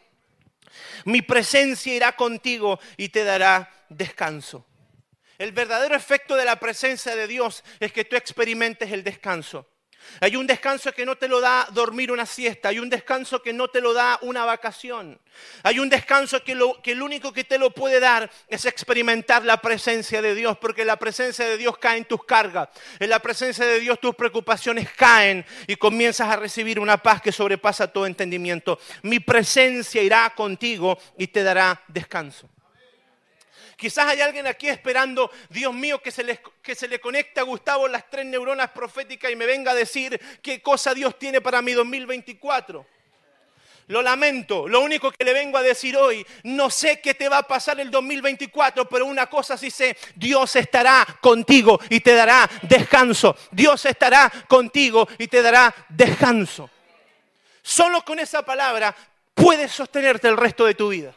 [1.06, 4.64] Mi presencia irá contigo y te dará descanso.
[5.38, 9.68] El verdadero efecto de la presencia de Dios es que tú experimentes el descanso.
[10.20, 13.54] Hay un descanso que no te lo da dormir una siesta, hay un descanso que
[13.54, 15.20] no te lo da una vacación,
[15.64, 19.62] hay un descanso que lo, que único que te lo puede dar es experimentar la
[19.62, 22.70] presencia de Dios, porque la presencia de Dios cae en tus cargas,
[23.00, 27.32] en la presencia de Dios tus preocupaciones caen y comienzas a recibir una paz que
[27.32, 28.80] sobrepasa todo entendimiento.
[29.04, 32.50] Mi presencia irá contigo y te dará descanso.
[33.78, 37.44] Quizás hay alguien aquí esperando, Dios mío, que se, le, que se le conecte a
[37.44, 41.62] Gustavo las tres neuronas proféticas y me venga a decir qué cosa Dios tiene para
[41.62, 42.84] mi 2024.
[43.86, 47.38] Lo lamento, lo único que le vengo a decir hoy, no sé qué te va
[47.38, 52.50] a pasar el 2024, pero una cosa sí sé, Dios estará contigo y te dará
[52.64, 53.38] descanso.
[53.52, 56.68] Dios estará contigo y te dará descanso.
[57.62, 58.94] Solo con esa palabra
[59.36, 61.14] puedes sostenerte el resto de tu vida.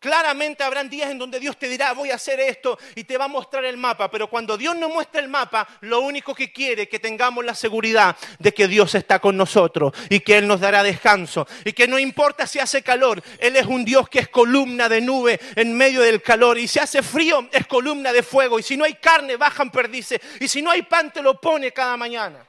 [0.00, 3.24] Claramente habrán días en donde Dios te dirá, voy a hacer esto y te va
[3.24, 4.08] a mostrar el mapa.
[4.08, 7.54] Pero cuando Dios nos muestra el mapa, lo único que quiere es que tengamos la
[7.54, 11.48] seguridad de que Dios está con nosotros y que Él nos dará descanso.
[11.64, 15.00] Y que no importa si hace calor, Él es un Dios que es columna de
[15.00, 16.58] nube en medio del calor.
[16.58, 18.60] Y si hace frío, es columna de fuego.
[18.60, 20.20] Y si no hay carne, bajan perdices.
[20.38, 22.48] Y si no hay pan, te lo pone cada mañana.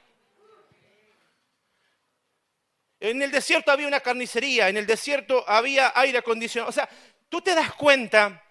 [3.02, 6.70] En el desierto había una carnicería, en el desierto había aire acondicionado.
[6.70, 6.90] O sea,
[7.30, 8.44] tú te das cuenta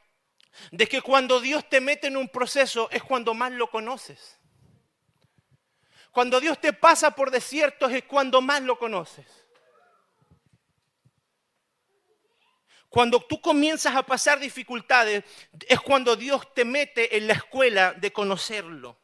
[0.71, 4.39] de que cuando Dios te mete en un proceso es cuando más lo conoces.
[6.11, 9.27] Cuando Dios te pasa por desiertos es cuando más lo conoces.
[12.89, 15.25] Cuando tú comienzas a pasar dificultades
[15.69, 18.99] es cuando Dios te mete en la escuela de conocerlo.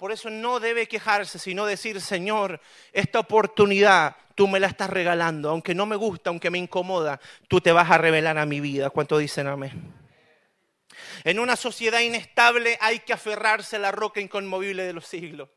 [0.00, 2.58] Por eso no debe quejarse, sino decir, Señor,
[2.90, 7.60] esta oportunidad tú me la estás regalando, aunque no me gusta, aunque me incomoda, tú
[7.60, 8.88] te vas a revelar a mi vida.
[8.88, 9.92] ¿Cuánto dicen amén?
[11.22, 15.50] En una sociedad inestable hay que aferrarse a la roca inconmovible de los siglos.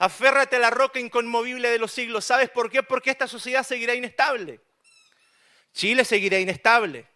[0.00, 2.24] Aférrate a la roca inconmovible de los siglos.
[2.24, 2.82] ¿Sabes por qué?
[2.82, 4.60] Porque esta sociedad seguirá inestable.
[5.72, 7.06] Chile seguirá inestable.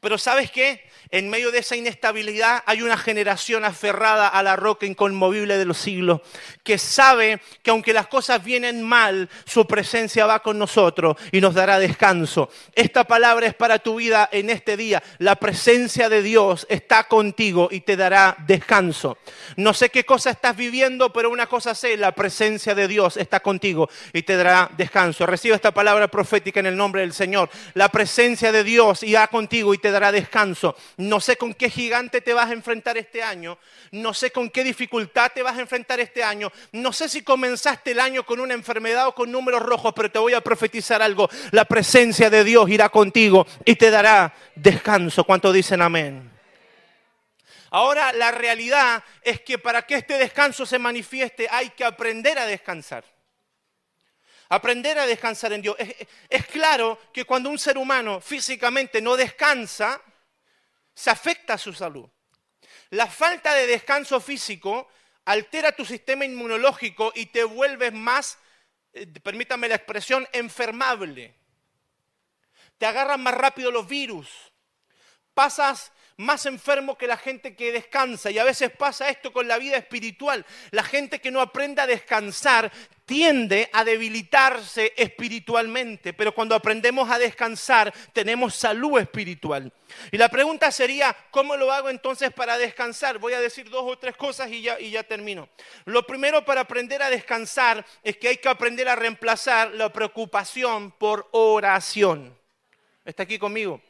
[0.00, 0.84] Pero ¿sabes qué?
[1.10, 5.78] En medio de esa inestabilidad hay una generación aferrada a la roca inconmovible de los
[5.78, 6.20] siglos,
[6.62, 11.54] que sabe que aunque las cosas vienen mal, su presencia va con nosotros y nos
[11.54, 12.50] dará descanso.
[12.74, 15.02] Esta palabra es para tu vida en este día.
[15.18, 19.18] La presencia de Dios está contigo y te dará descanso.
[19.56, 23.40] No sé qué cosa estás viviendo, pero una cosa sé, la presencia de Dios está
[23.40, 25.26] contigo y te dará descanso.
[25.26, 27.50] Recibe esta palabra profética en el nombre del Señor.
[27.74, 30.76] La presencia de Dios irá contigo y te dará descanso.
[30.96, 33.58] No sé con qué gigante te vas a enfrentar este año,
[33.90, 37.90] no sé con qué dificultad te vas a enfrentar este año, no sé si comenzaste
[37.90, 41.28] el año con una enfermedad o con números rojos, pero te voy a profetizar algo.
[41.50, 45.24] La presencia de Dios irá contigo y te dará descanso.
[45.24, 46.30] ¿Cuánto dicen amén?
[47.70, 52.46] Ahora la realidad es que para que este descanso se manifieste hay que aprender a
[52.46, 53.04] descansar.
[54.54, 55.76] Aprender a descansar en Dios.
[56.28, 60.00] Es, claro que cuando un ser humano físicamente no descansa,
[60.94, 62.08] se afecta a su salud.
[62.90, 64.86] La falta de descanso físico
[65.24, 68.38] altera tu sistema inmunológico y te vuelves más,
[68.92, 71.34] eh, permítame la expresión, enfermable.
[72.78, 74.28] Te agarran más rápido los virus.
[75.34, 78.30] Pasas más enfermo que la gente que descansa.
[78.30, 80.44] Y a veces pasa esto con la vida espiritual.
[80.70, 82.70] La gente que no aprende a descansar
[83.06, 89.72] tiende a debilitarse espiritualmente, pero cuando aprendemos a descansar tenemos salud espiritual.
[90.10, 93.18] Y la pregunta sería, ¿cómo lo hago entonces para descansar?
[93.18, 95.48] Voy a decir dos o tres cosas y ya, y ya termino.
[95.84, 100.90] Lo primero para aprender a descansar es que hay que aprender a reemplazar la preocupación
[100.92, 102.36] por oración.
[103.04, 103.82] ¿Está aquí conmigo?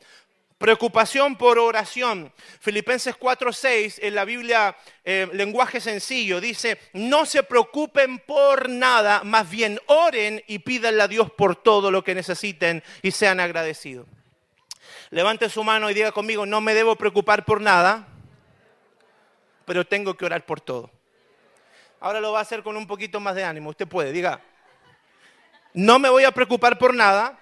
[0.58, 2.32] Preocupación por oración.
[2.60, 9.50] Filipenses 4:6 en la Biblia, eh, lenguaje sencillo, dice, no se preocupen por nada, más
[9.50, 14.06] bien oren y pídanle a Dios por todo lo que necesiten y sean agradecidos.
[15.10, 18.06] Levante su mano y diga conmigo, no me debo preocupar por nada,
[19.64, 20.90] pero tengo que orar por todo.
[22.00, 23.70] Ahora lo va a hacer con un poquito más de ánimo.
[23.70, 24.40] Usted puede, diga,
[25.72, 27.38] no me voy a preocupar por nada,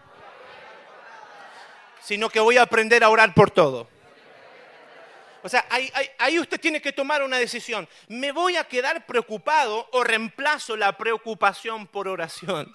[2.03, 3.89] sino que voy a aprender a orar por todo.
[5.45, 5.67] O sea,
[6.19, 7.89] ahí, usted tiene que tomar una decisión.
[8.09, 12.75] ¿Me voy a quedar preocupado o reemplazo la preocupación por oración?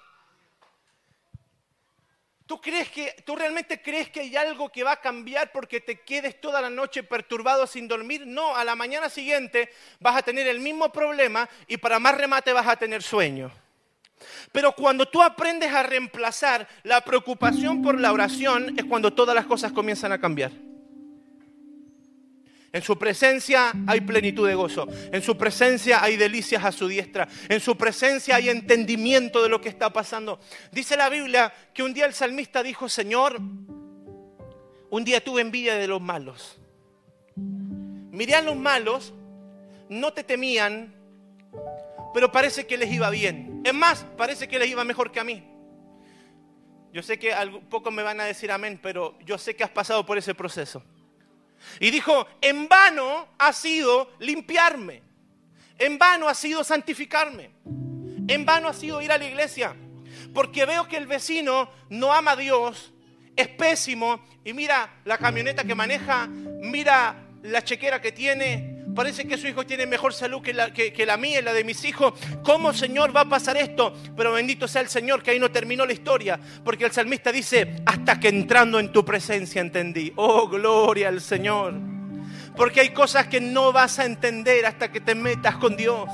[2.44, 6.00] ¿Tú, crees que, ¿Tú realmente crees que hay algo que va a cambiar porque te
[6.00, 8.26] quedes toda la noche perturbado sin dormir?
[8.26, 12.52] No, a la mañana siguiente vas a tener el mismo problema y para más remate
[12.52, 13.50] vas a tener sueño.
[14.52, 19.46] Pero cuando tú aprendes a reemplazar la preocupación por la oración es cuando todas las
[19.46, 20.52] cosas comienzan a cambiar.
[22.70, 24.86] En su presencia hay plenitud de gozo.
[25.10, 27.26] En su presencia hay delicias a su diestra.
[27.48, 30.38] En su presencia hay entendimiento de lo que está pasando.
[30.70, 33.40] Dice la Biblia que un día el salmista dijo, Señor,
[34.90, 36.60] un día tuve envidia de los malos.
[37.36, 39.14] Miré a los malos,
[39.88, 40.94] no te temían,
[42.14, 43.60] pero parece que les iba bien.
[43.64, 45.44] Es más, parece que les iba mejor que a mí.
[46.92, 47.34] Yo sé que
[47.68, 50.82] pocos me van a decir amén, pero yo sé que has pasado por ese proceso.
[51.80, 55.02] Y dijo, en vano ha sido limpiarme,
[55.78, 57.50] en vano ha sido santificarme,
[58.28, 59.74] en vano ha sido ir a la iglesia,
[60.32, 62.92] porque veo que el vecino no ama a Dios,
[63.36, 69.38] es pésimo, y mira la camioneta que maneja, mira la chequera que tiene, Parece que
[69.38, 71.84] su hijo tiene mejor salud que la, que, que la mía y la de mis
[71.84, 72.14] hijos.
[72.42, 73.94] ¿Cómo, Señor, va a pasar esto?
[74.16, 76.38] Pero bendito sea el Señor, que ahí no terminó la historia.
[76.64, 80.12] Porque el salmista dice, hasta que entrando en tu presencia entendí.
[80.16, 81.74] Oh, gloria al Señor.
[82.56, 86.08] Porque hay cosas que no vas a entender hasta que te metas con Dios.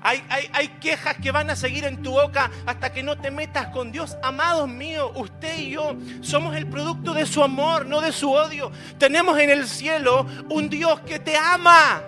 [0.00, 3.68] Hay, hay, quejas que van a seguir en tu boca hasta que no te metas
[3.68, 4.16] con Dios.
[4.22, 8.70] Amados míos, usted y yo somos el producto de su amor, no de su odio.
[8.98, 12.02] Tenemos en el cielo un Dios que te ama,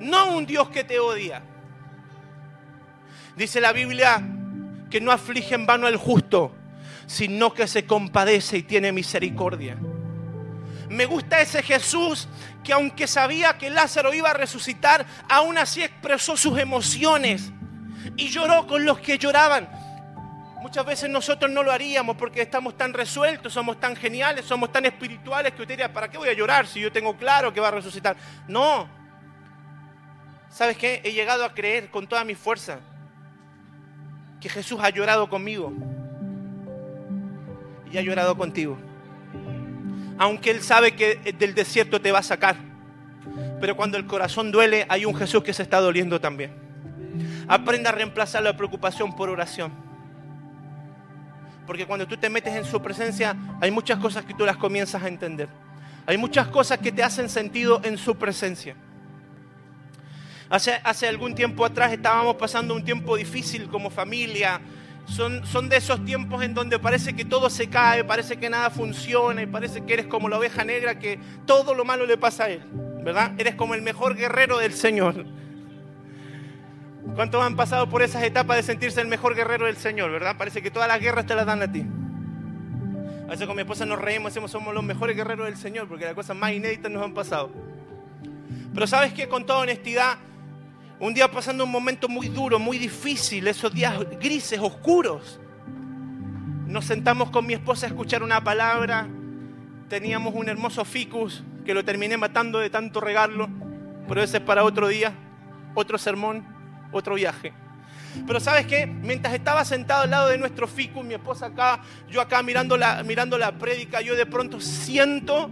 [0.00, 1.42] no un Dios que te odia.
[3.36, 4.22] Dice la Biblia
[4.90, 6.52] que no aflige en vano al justo,
[7.06, 9.76] sino que se compadece y tiene misericordia.
[10.88, 12.28] Me gusta ese Jesús
[12.64, 17.52] que aunque sabía que Lázaro iba a resucitar, aún así expresó sus emociones
[18.16, 19.68] y lloró con los que lloraban.
[20.60, 24.86] Muchas veces nosotros no lo haríamos porque estamos tan resueltos, somos tan geniales, somos tan
[24.86, 27.68] espirituales que usted diría, ¿para qué voy a llorar si yo tengo claro que va
[27.68, 28.16] a resucitar?
[28.48, 28.88] No.
[30.50, 31.00] ¿Sabes qué?
[31.04, 32.80] He llegado a creer con toda mi fuerza
[34.40, 35.72] que Jesús ha llorado conmigo
[37.90, 38.78] y ha llorado contigo
[40.18, 42.56] aunque Él sabe que del desierto te va a sacar.
[43.60, 46.52] Pero cuando el corazón duele, hay un Jesús que se está doliendo también.
[47.46, 49.72] Aprenda a reemplazar la preocupación por oración.
[51.66, 55.02] Porque cuando tú te metes en su presencia, hay muchas cosas que tú las comienzas
[55.02, 55.48] a entender.
[56.06, 58.74] Hay muchas cosas que te hacen sentido en su presencia.
[60.48, 64.60] Hace, hace algún tiempo atrás estábamos pasando un tiempo difícil como familia,
[65.08, 69.42] son, de esos tiempos en donde parece que todo se cae, parece que nada funciona
[69.42, 72.50] y parece que eres como la oveja negra que todo lo malo le pasa a
[72.50, 72.62] él,
[73.02, 73.32] ¿verdad?
[73.38, 75.24] Eres como el mejor guerrero del Señor.
[77.14, 80.36] ¿Cuántos han pasado por esas etapas de sentirse el mejor guerrero del Señor, verdad?
[80.36, 81.84] Parece que todas las guerras te las dan a ti.
[83.26, 86.04] A veces con mi esposa nos reímos, decimos somos los mejores guerreros del Señor porque
[86.04, 87.50] las cosas más inéditas nos han pasado.
[88.74, 90.18] Pero sabes que con toda honestidad,
[91.00, 95.38] un día pasando un momento muy duro, muy difícil, esos días grises, oscuros.
[96.66, 99.06] Nos sentamos con mi esposa a escuchar una palabra.
[99.88, 103.48] Teníamos un hermoso ficus que lo terminé matando de tanto regarlo,
[104.08, 105.14] pero ese es para otro día,
[105.74, 106.44] otro sermón,
[106.90, 107.52] otro viaje.
[108.26, 111.80] Pero sabes qué, mientras estaba sentado al lado de nuestro ficus, mi esposa acá,
[112.10, 115.50] yo acá mirando la, mirando la prédica, yo de pronto siento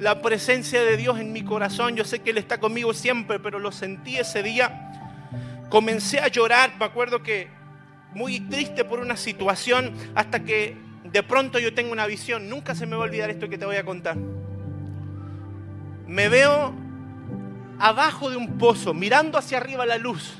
[0.00, 1.96] la presencia de Dios en mi corazón.
[1.96, 4.87] Yo sé que Él está conmigo siempre, pero lo sentí ese día
[5.70, 7.48] Comencé a llorar, me acuerdo que
[8.12, 12.48] muy triste por una situación, hasta que de pronto yo tengo una visión.
[12.48, 14.16] Nunca se me va a olvidar esto que te voy a contar.
[16.06, 16.72] Me veo
[17.78, 20.38] abajo de un pozo, mirando hacia arriba la luz.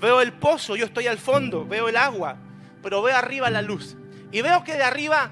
[0.00, 2.36] Veo el pozo, yo estoy al fondo, veo el agua,
[2.82, 3.96] pero veo arriba la luz.
[4.30, 5.30] Y veo que de arriba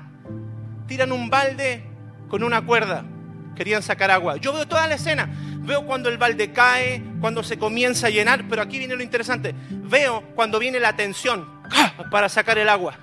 [0.86, 1.84] tiran un balde
[2.28, 3.04] con una cuerda.
[3.54, 4.36] Querían sacar agua.
[4.36, 5.28] Yo veo toda la escena.
[5.66, 9.52] Veo cuando el balde cae, cuando se comienza a llenar, pero aquí viene lo interesante.
[9.68, 11.44] Veo cuando viene la tensión
[12.10, 12.96] para sacar el agua.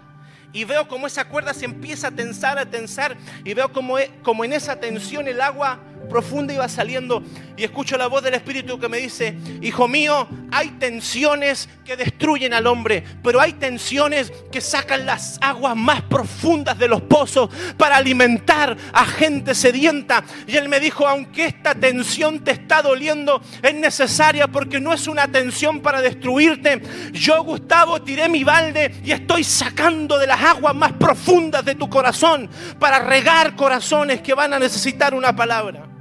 [0.53, 3.17] Y veo como esa cuerda se empieza a tensar, a tensar.
[3.43, 5.79] Y veo como, e, como en esa tensión el agua
[6.09, 7.23] profunda iba saliendo
[7.55, 12.53] y escucho la voz del Espíritu que me dice, hijo mío, hay tensiones que destruyen
[12.53, 17.97] al hombre, pero hay tensiones que sacan las aguas más profundas de los pozos para
[17.97, 20.23] alimentar a gente sedienta.
[20.47, 25.07] Y él me dijo, aunque esta tensión te está doliendo, es necesaria porque no es
[25.07, 26.81] una tensión para destruirte.
[27.11, 31.89] Yo, Gustavo, tiré mi balde y estoy sacando de las aguas más profundas de tu
[31.89, 32.49] corazón
[32.79, 35.92] para regar corazones que van a necesitar una palabra.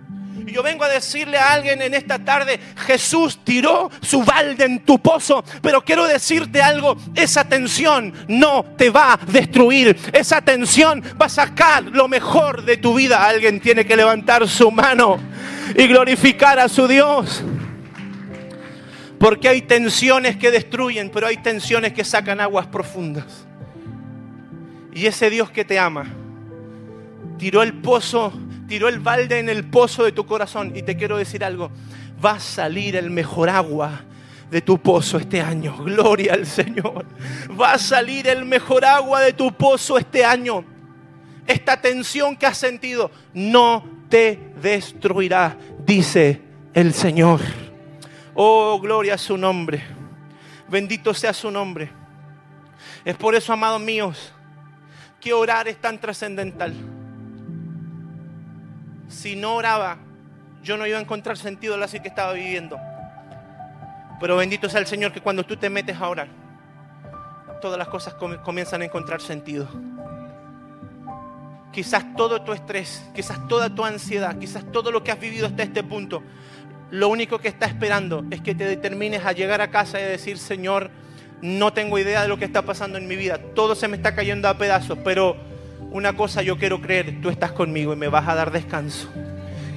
[0.46, 4.84] Y yo vengo a decirle a alguien en esta tarde, Jesús tiró su balde en
[4.84, 11.02] tu pozo, pero quiero decirte algo, esa tensión no te va a destruir, esa tensión
[11.20, 13.24] va a sacar lo mejor de tu vida.
[13.26, 15.18] Alguien tiene que levantar su mano
[15.76, 17.42] y glorificar a su Dios.
[19.18, 23.46] Porque hay tensiones que destruyen, pero hay tensiones que sacan aguas profundas.
[24.92, 26.06] Y ese Dios que te ama
[27.38, 28.32] tiró el pozo
[28.72, 30.72] tiró el balde en el pozo de tu corazón.
[30.74, 31.70] Y te quiero decir algo,
[32.24, 34.00] va a salir el mejor agua
[34.50, 35.76] de tu pozo este año.
[35.76, 37.04] Gloria al Señor.
[37.50, 40.64] Va a salir el mejor agua de tu pozo este año.
[41.46, 45.54] Esta tensión que has sentido no te destruirá,
[45.84, 46.40] dice
[46.72, 47.42] el Señor.
[48.32, 49.82] Oh, gloria a su nombre.
[50.70, 51.90] Bendito sea su nombre.
[53.04, 54.32] Es por eso, amados míos,
[55.20, 57.01] que orar es tan trascendental
[59.12, 59.98] si no oraba,
[60.62, 62.78] yo no iba a encontrar sentido en la que estaba viviendo.
[64.20, 66.28] Pero bendito sea el Señor que cuando tú te metes a orar,
[67.60, 69.68] todas las cosas comienzan a encontrar sentido.
[71.72, 75.62] Quizás todo tu estrés, quizás toda tu ansiedad, quizás todo lo que has vivido hasta
[75.62, 76.22] este punto,
[76.90, 80.38] lo único que está esperando es que te determines a llegar a casa y decir,
[80.38, 80.90] Señor,
[81.40, 84.14] no tengo idea de lo que está pasando en mi vida, todo se me está
[84.14, 85.51] cayendo a pedazos, pero
[85.92, 89.08] una cosa yo quiero creer, tú estás conmigo y me vas a dar descanso.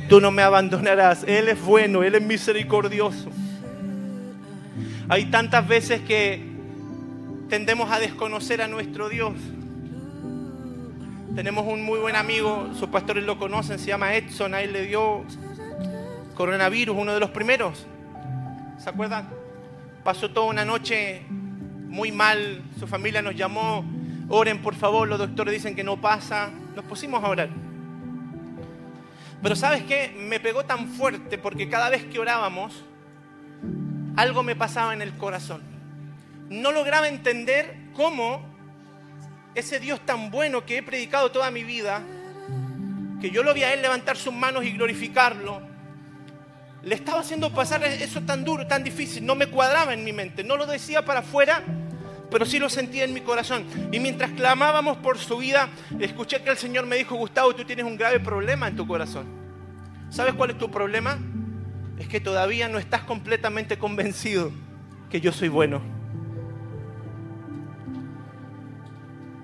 [0.08, 3.30] Tú no me abandonarás, Él es bueno, Él es misericordioso.
[5.10, 6.42] Hay tantas veces que
[7.50, 9.34] tendemos a desconocer a nuestro Dios.
[11.36, 14.84] Tenemos un muy buen amigo, sus pastores lo conocen, se llama Edson, a él le
[14.84, 15.26] dio
[16.34, 17.86] coronavirus, uno de los primeros.
[18.78, 19.28] ¿Se acuerdan?
[20.04, 23.84] Pasó toda una noche muy mal, su familia nos llamó,
[24.30, 27.50] oren por favor, los doctores dicen que no pasa, nos pusimos a orar.
[29.42, 32.84] Pero sabes qué, me pegó tan fuerte porque cada vez que orábamos,
[34.16, 35.62] algo me pasaba en el corazón.
[36.50, 38.42] No lograba entender cómo
[39.54, 42.02] ese Dios tan bueno que he predicado toda mi vida,
[43.22, 45.62] que yo lo vi a Él levantar sus manos y glorificarlo,
[46.84, 49.26] le estaba haciendo pasar eso tan duro, tan difícil.
[49.26, 51.64] No me cuadraba en mi mente, no lo decía para afuera,
[52.36, 53.64] pero sí lo sentía en mi corazón.
[53.94, 55.70] Y mientras clamábamos por su vida,
[56.02, 59.26] escuché que el Señor me dijo, Gustavo, tú tienes un grave problema en tu corazón.
[60.10, 61.18] ¿Sabes cuál es tu problema?
[61.98, 64.52] Es que todavía no estás completamente convencido
[65.10, 65.82] que yo soy bueno.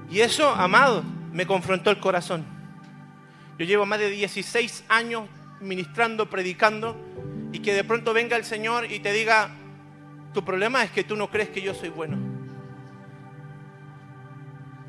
[0.10, 2.44] Y eso, amado, me confrontó el corazón.
[3.58, 5.30] Yo llevo más de 16 años
[5.62, 6.98] ministrando, predicando,
[7.54, 9.50] y que de pronto venga el Señor y te diga,
[10.34, 12.31] tu problema es que tú no crees que yo soy bueno.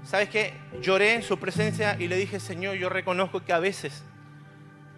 [0.04, 0.54] ¿Sabes qué?
[0.80, 4.02] Lloré en su presencia y le dije, Señor, yo reconozco que a veces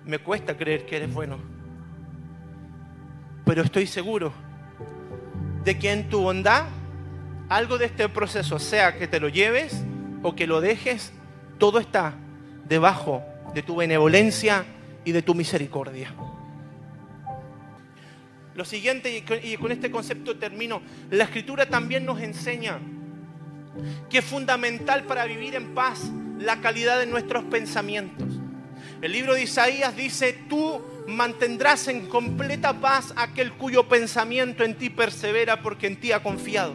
[0.05, 1.39] me cuesta creer que eres bueno.
[3.45, 4.33] Pero estoy seguro
[5.63, 6.65] de que en tu bondad,
[7.49, 9.85] algo de este proceso, sea que te lo lleves
[10.23, 11.13] o que lo dejes,
[11.59, 12.15] todo está
[12.67, 13.23] debajo
[13.55, 14.65] de tu benevolencia
[15.05, 16.15] y de tu misericordia.
[18.55, 20.81] Lo siguiente, y con este concepto termino,
[21.11, 22.79] la escritura también nos enseña
[24.11, 28.29] que es fundamental para vivir en paz la calidad de nuestros pensamientos.
[29.01, 34.91] El libro de Isaías dice, tú mantendrás en completa paz aquel cuyo pensamiento en ti
[34.91, 36.75] persevera porque en ti ha confiado.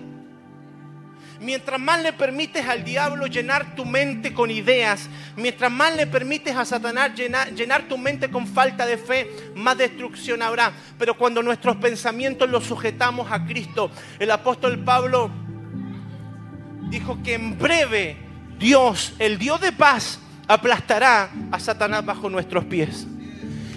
[1.41, 6.54] Mientras más le permites al diablo llenar tu mente con ideas, mientras más le permites
[6.54, 10.74] a Satanás llenar, llenar, tu mente con falta de fe, más destrucción habrá.
[10.97, 13.89] Pero cuando nuestros pensamientos los sujetamos a Cristo,
[14.20, 15.32] el apóstol Pablo
[16.90, 18.18] dijo que en breve
[18.60, 23.08] Dios, el Dios de paz, aplastará a Satanás bajo nuestros pies.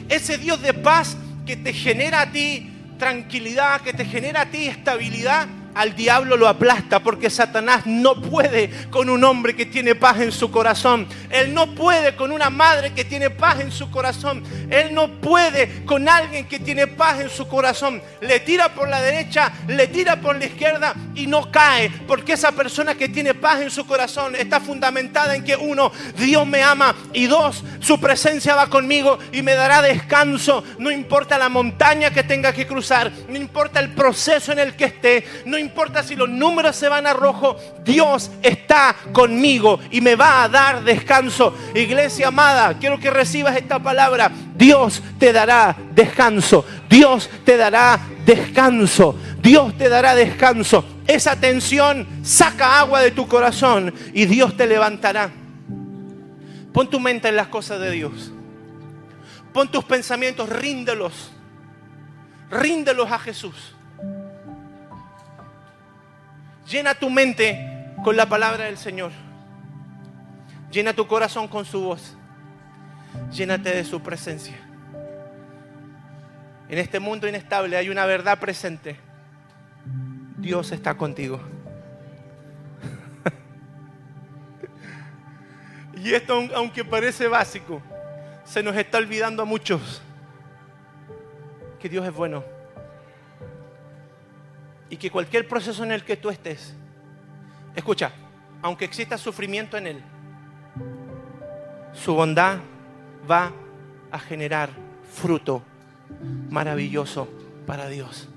[0.09, 4.67] Ese Dios de paz que te genera a ti tranquilidad, que te genera a ti
[4.67, 10.21] estabilidad, al diablo lo aplasta porque Satanás no puede con un hombre que tiene paz
[10.21, 11.07] en su corazón.
[11.31, 14.43] Él no puede con una madre que tiene paz en su corazón.
[14.71, 18.03] Él no puede con alguien que tiene paz en su corazón.
[18.21, 22.53] Le tira por la derecha, le tira por la izquierda y no cae porque esa
[22.53, 26.95] persona que tiene paz en su corazón está fundamentada en que uno, Dios me ama
[27.13, 30.65] y dos, su presencia va conmigo y me dará descanso.
[30.79, 34.85] No importa la montaña que tenga que cruzar, no importa el proceso en el que
[34.85, 40.15] esté, no importa si los números se van a rojo, Dios está conmigo y me
[40.15, 41.57] va a dar descanso.
[41.75, 44.31] Iglesia amada, quiero que recibas esta palabra.
[44.55, 46.67] Dios te dará descanso.
[46.89, 49.17] Dios te dará descanso.
[49.41, 50.85] Dios te dará descanso.
[51.07, 55.31] Esa tensión saca agua de tu corazón y Dios te levantará.
[56.73, 58.33] Pon tu mente en las cosas de Dios.
[59.53, 61.31] Pon tus pensamientos, ríndelos.
[62.51, 63.75] Ríndelos a Jesús.
[66.73, 69.13] Llena tu mente con la palabra del Señor.
[70.71, 72.17] Llena tu corazón con su voz.
[73.31, 74.57] Llénate de su presencia.
[76.71, 78.97] En este mundo inestable hay una verdad presente.
[80.39, 81.43] Dios está contigo.
[86.03, 87.83] y esto, aunque parece básico,
[88.47, 90.01] se nos está olvidando a muchos
[91.79, 92.62] que Dios es bueno
[94.93, 96.75] y que cualquier proceso en el que tú estés,
[97.75, 98.13] escucha,
[98.61, 100.03] aunque exista sufrimiento en él,
[101.95, 102.59] su bondad
[103.29, 103.55] va
[104.11, 104.69] a generar
[105.11, 105.63] fruto
[106.51, 107.27] maravilloso
[107.67, 108.29] para Dios.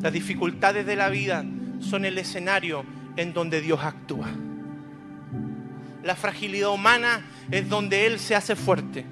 [0.00, 1.44] Las dificultades de la vida
[1.80, 2.84] son el escenario
[3.16, 4.28] en donde Dios actúa.
[6.04, 9.04] La fragilidad humana es donde Él se hace fuerte.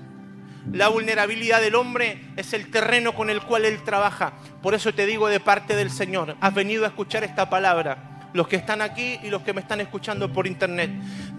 [0.70, 4.34] La vulnerabilidad del hombre es el terreno con el cual Él trabaja.
[4.62, 8.48] Por eso te digo de parte del Señor, has venido a escuchar esta palabra los
[8.48, 10.90] que están aquí y los que me están escuchando por internet.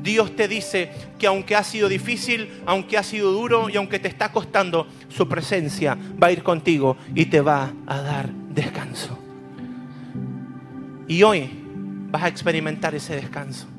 [0.02, 4.08] Dios te dice que aunque ha sido difícil, aunque ha sido duro y aunque te
[4.08, 9.18] está costando, su presencia va a ir contigo y te va a dar descanso.
[11.08, 11.50] Y hoy
[12.12, 13.73] vas a experimentar ese descanso.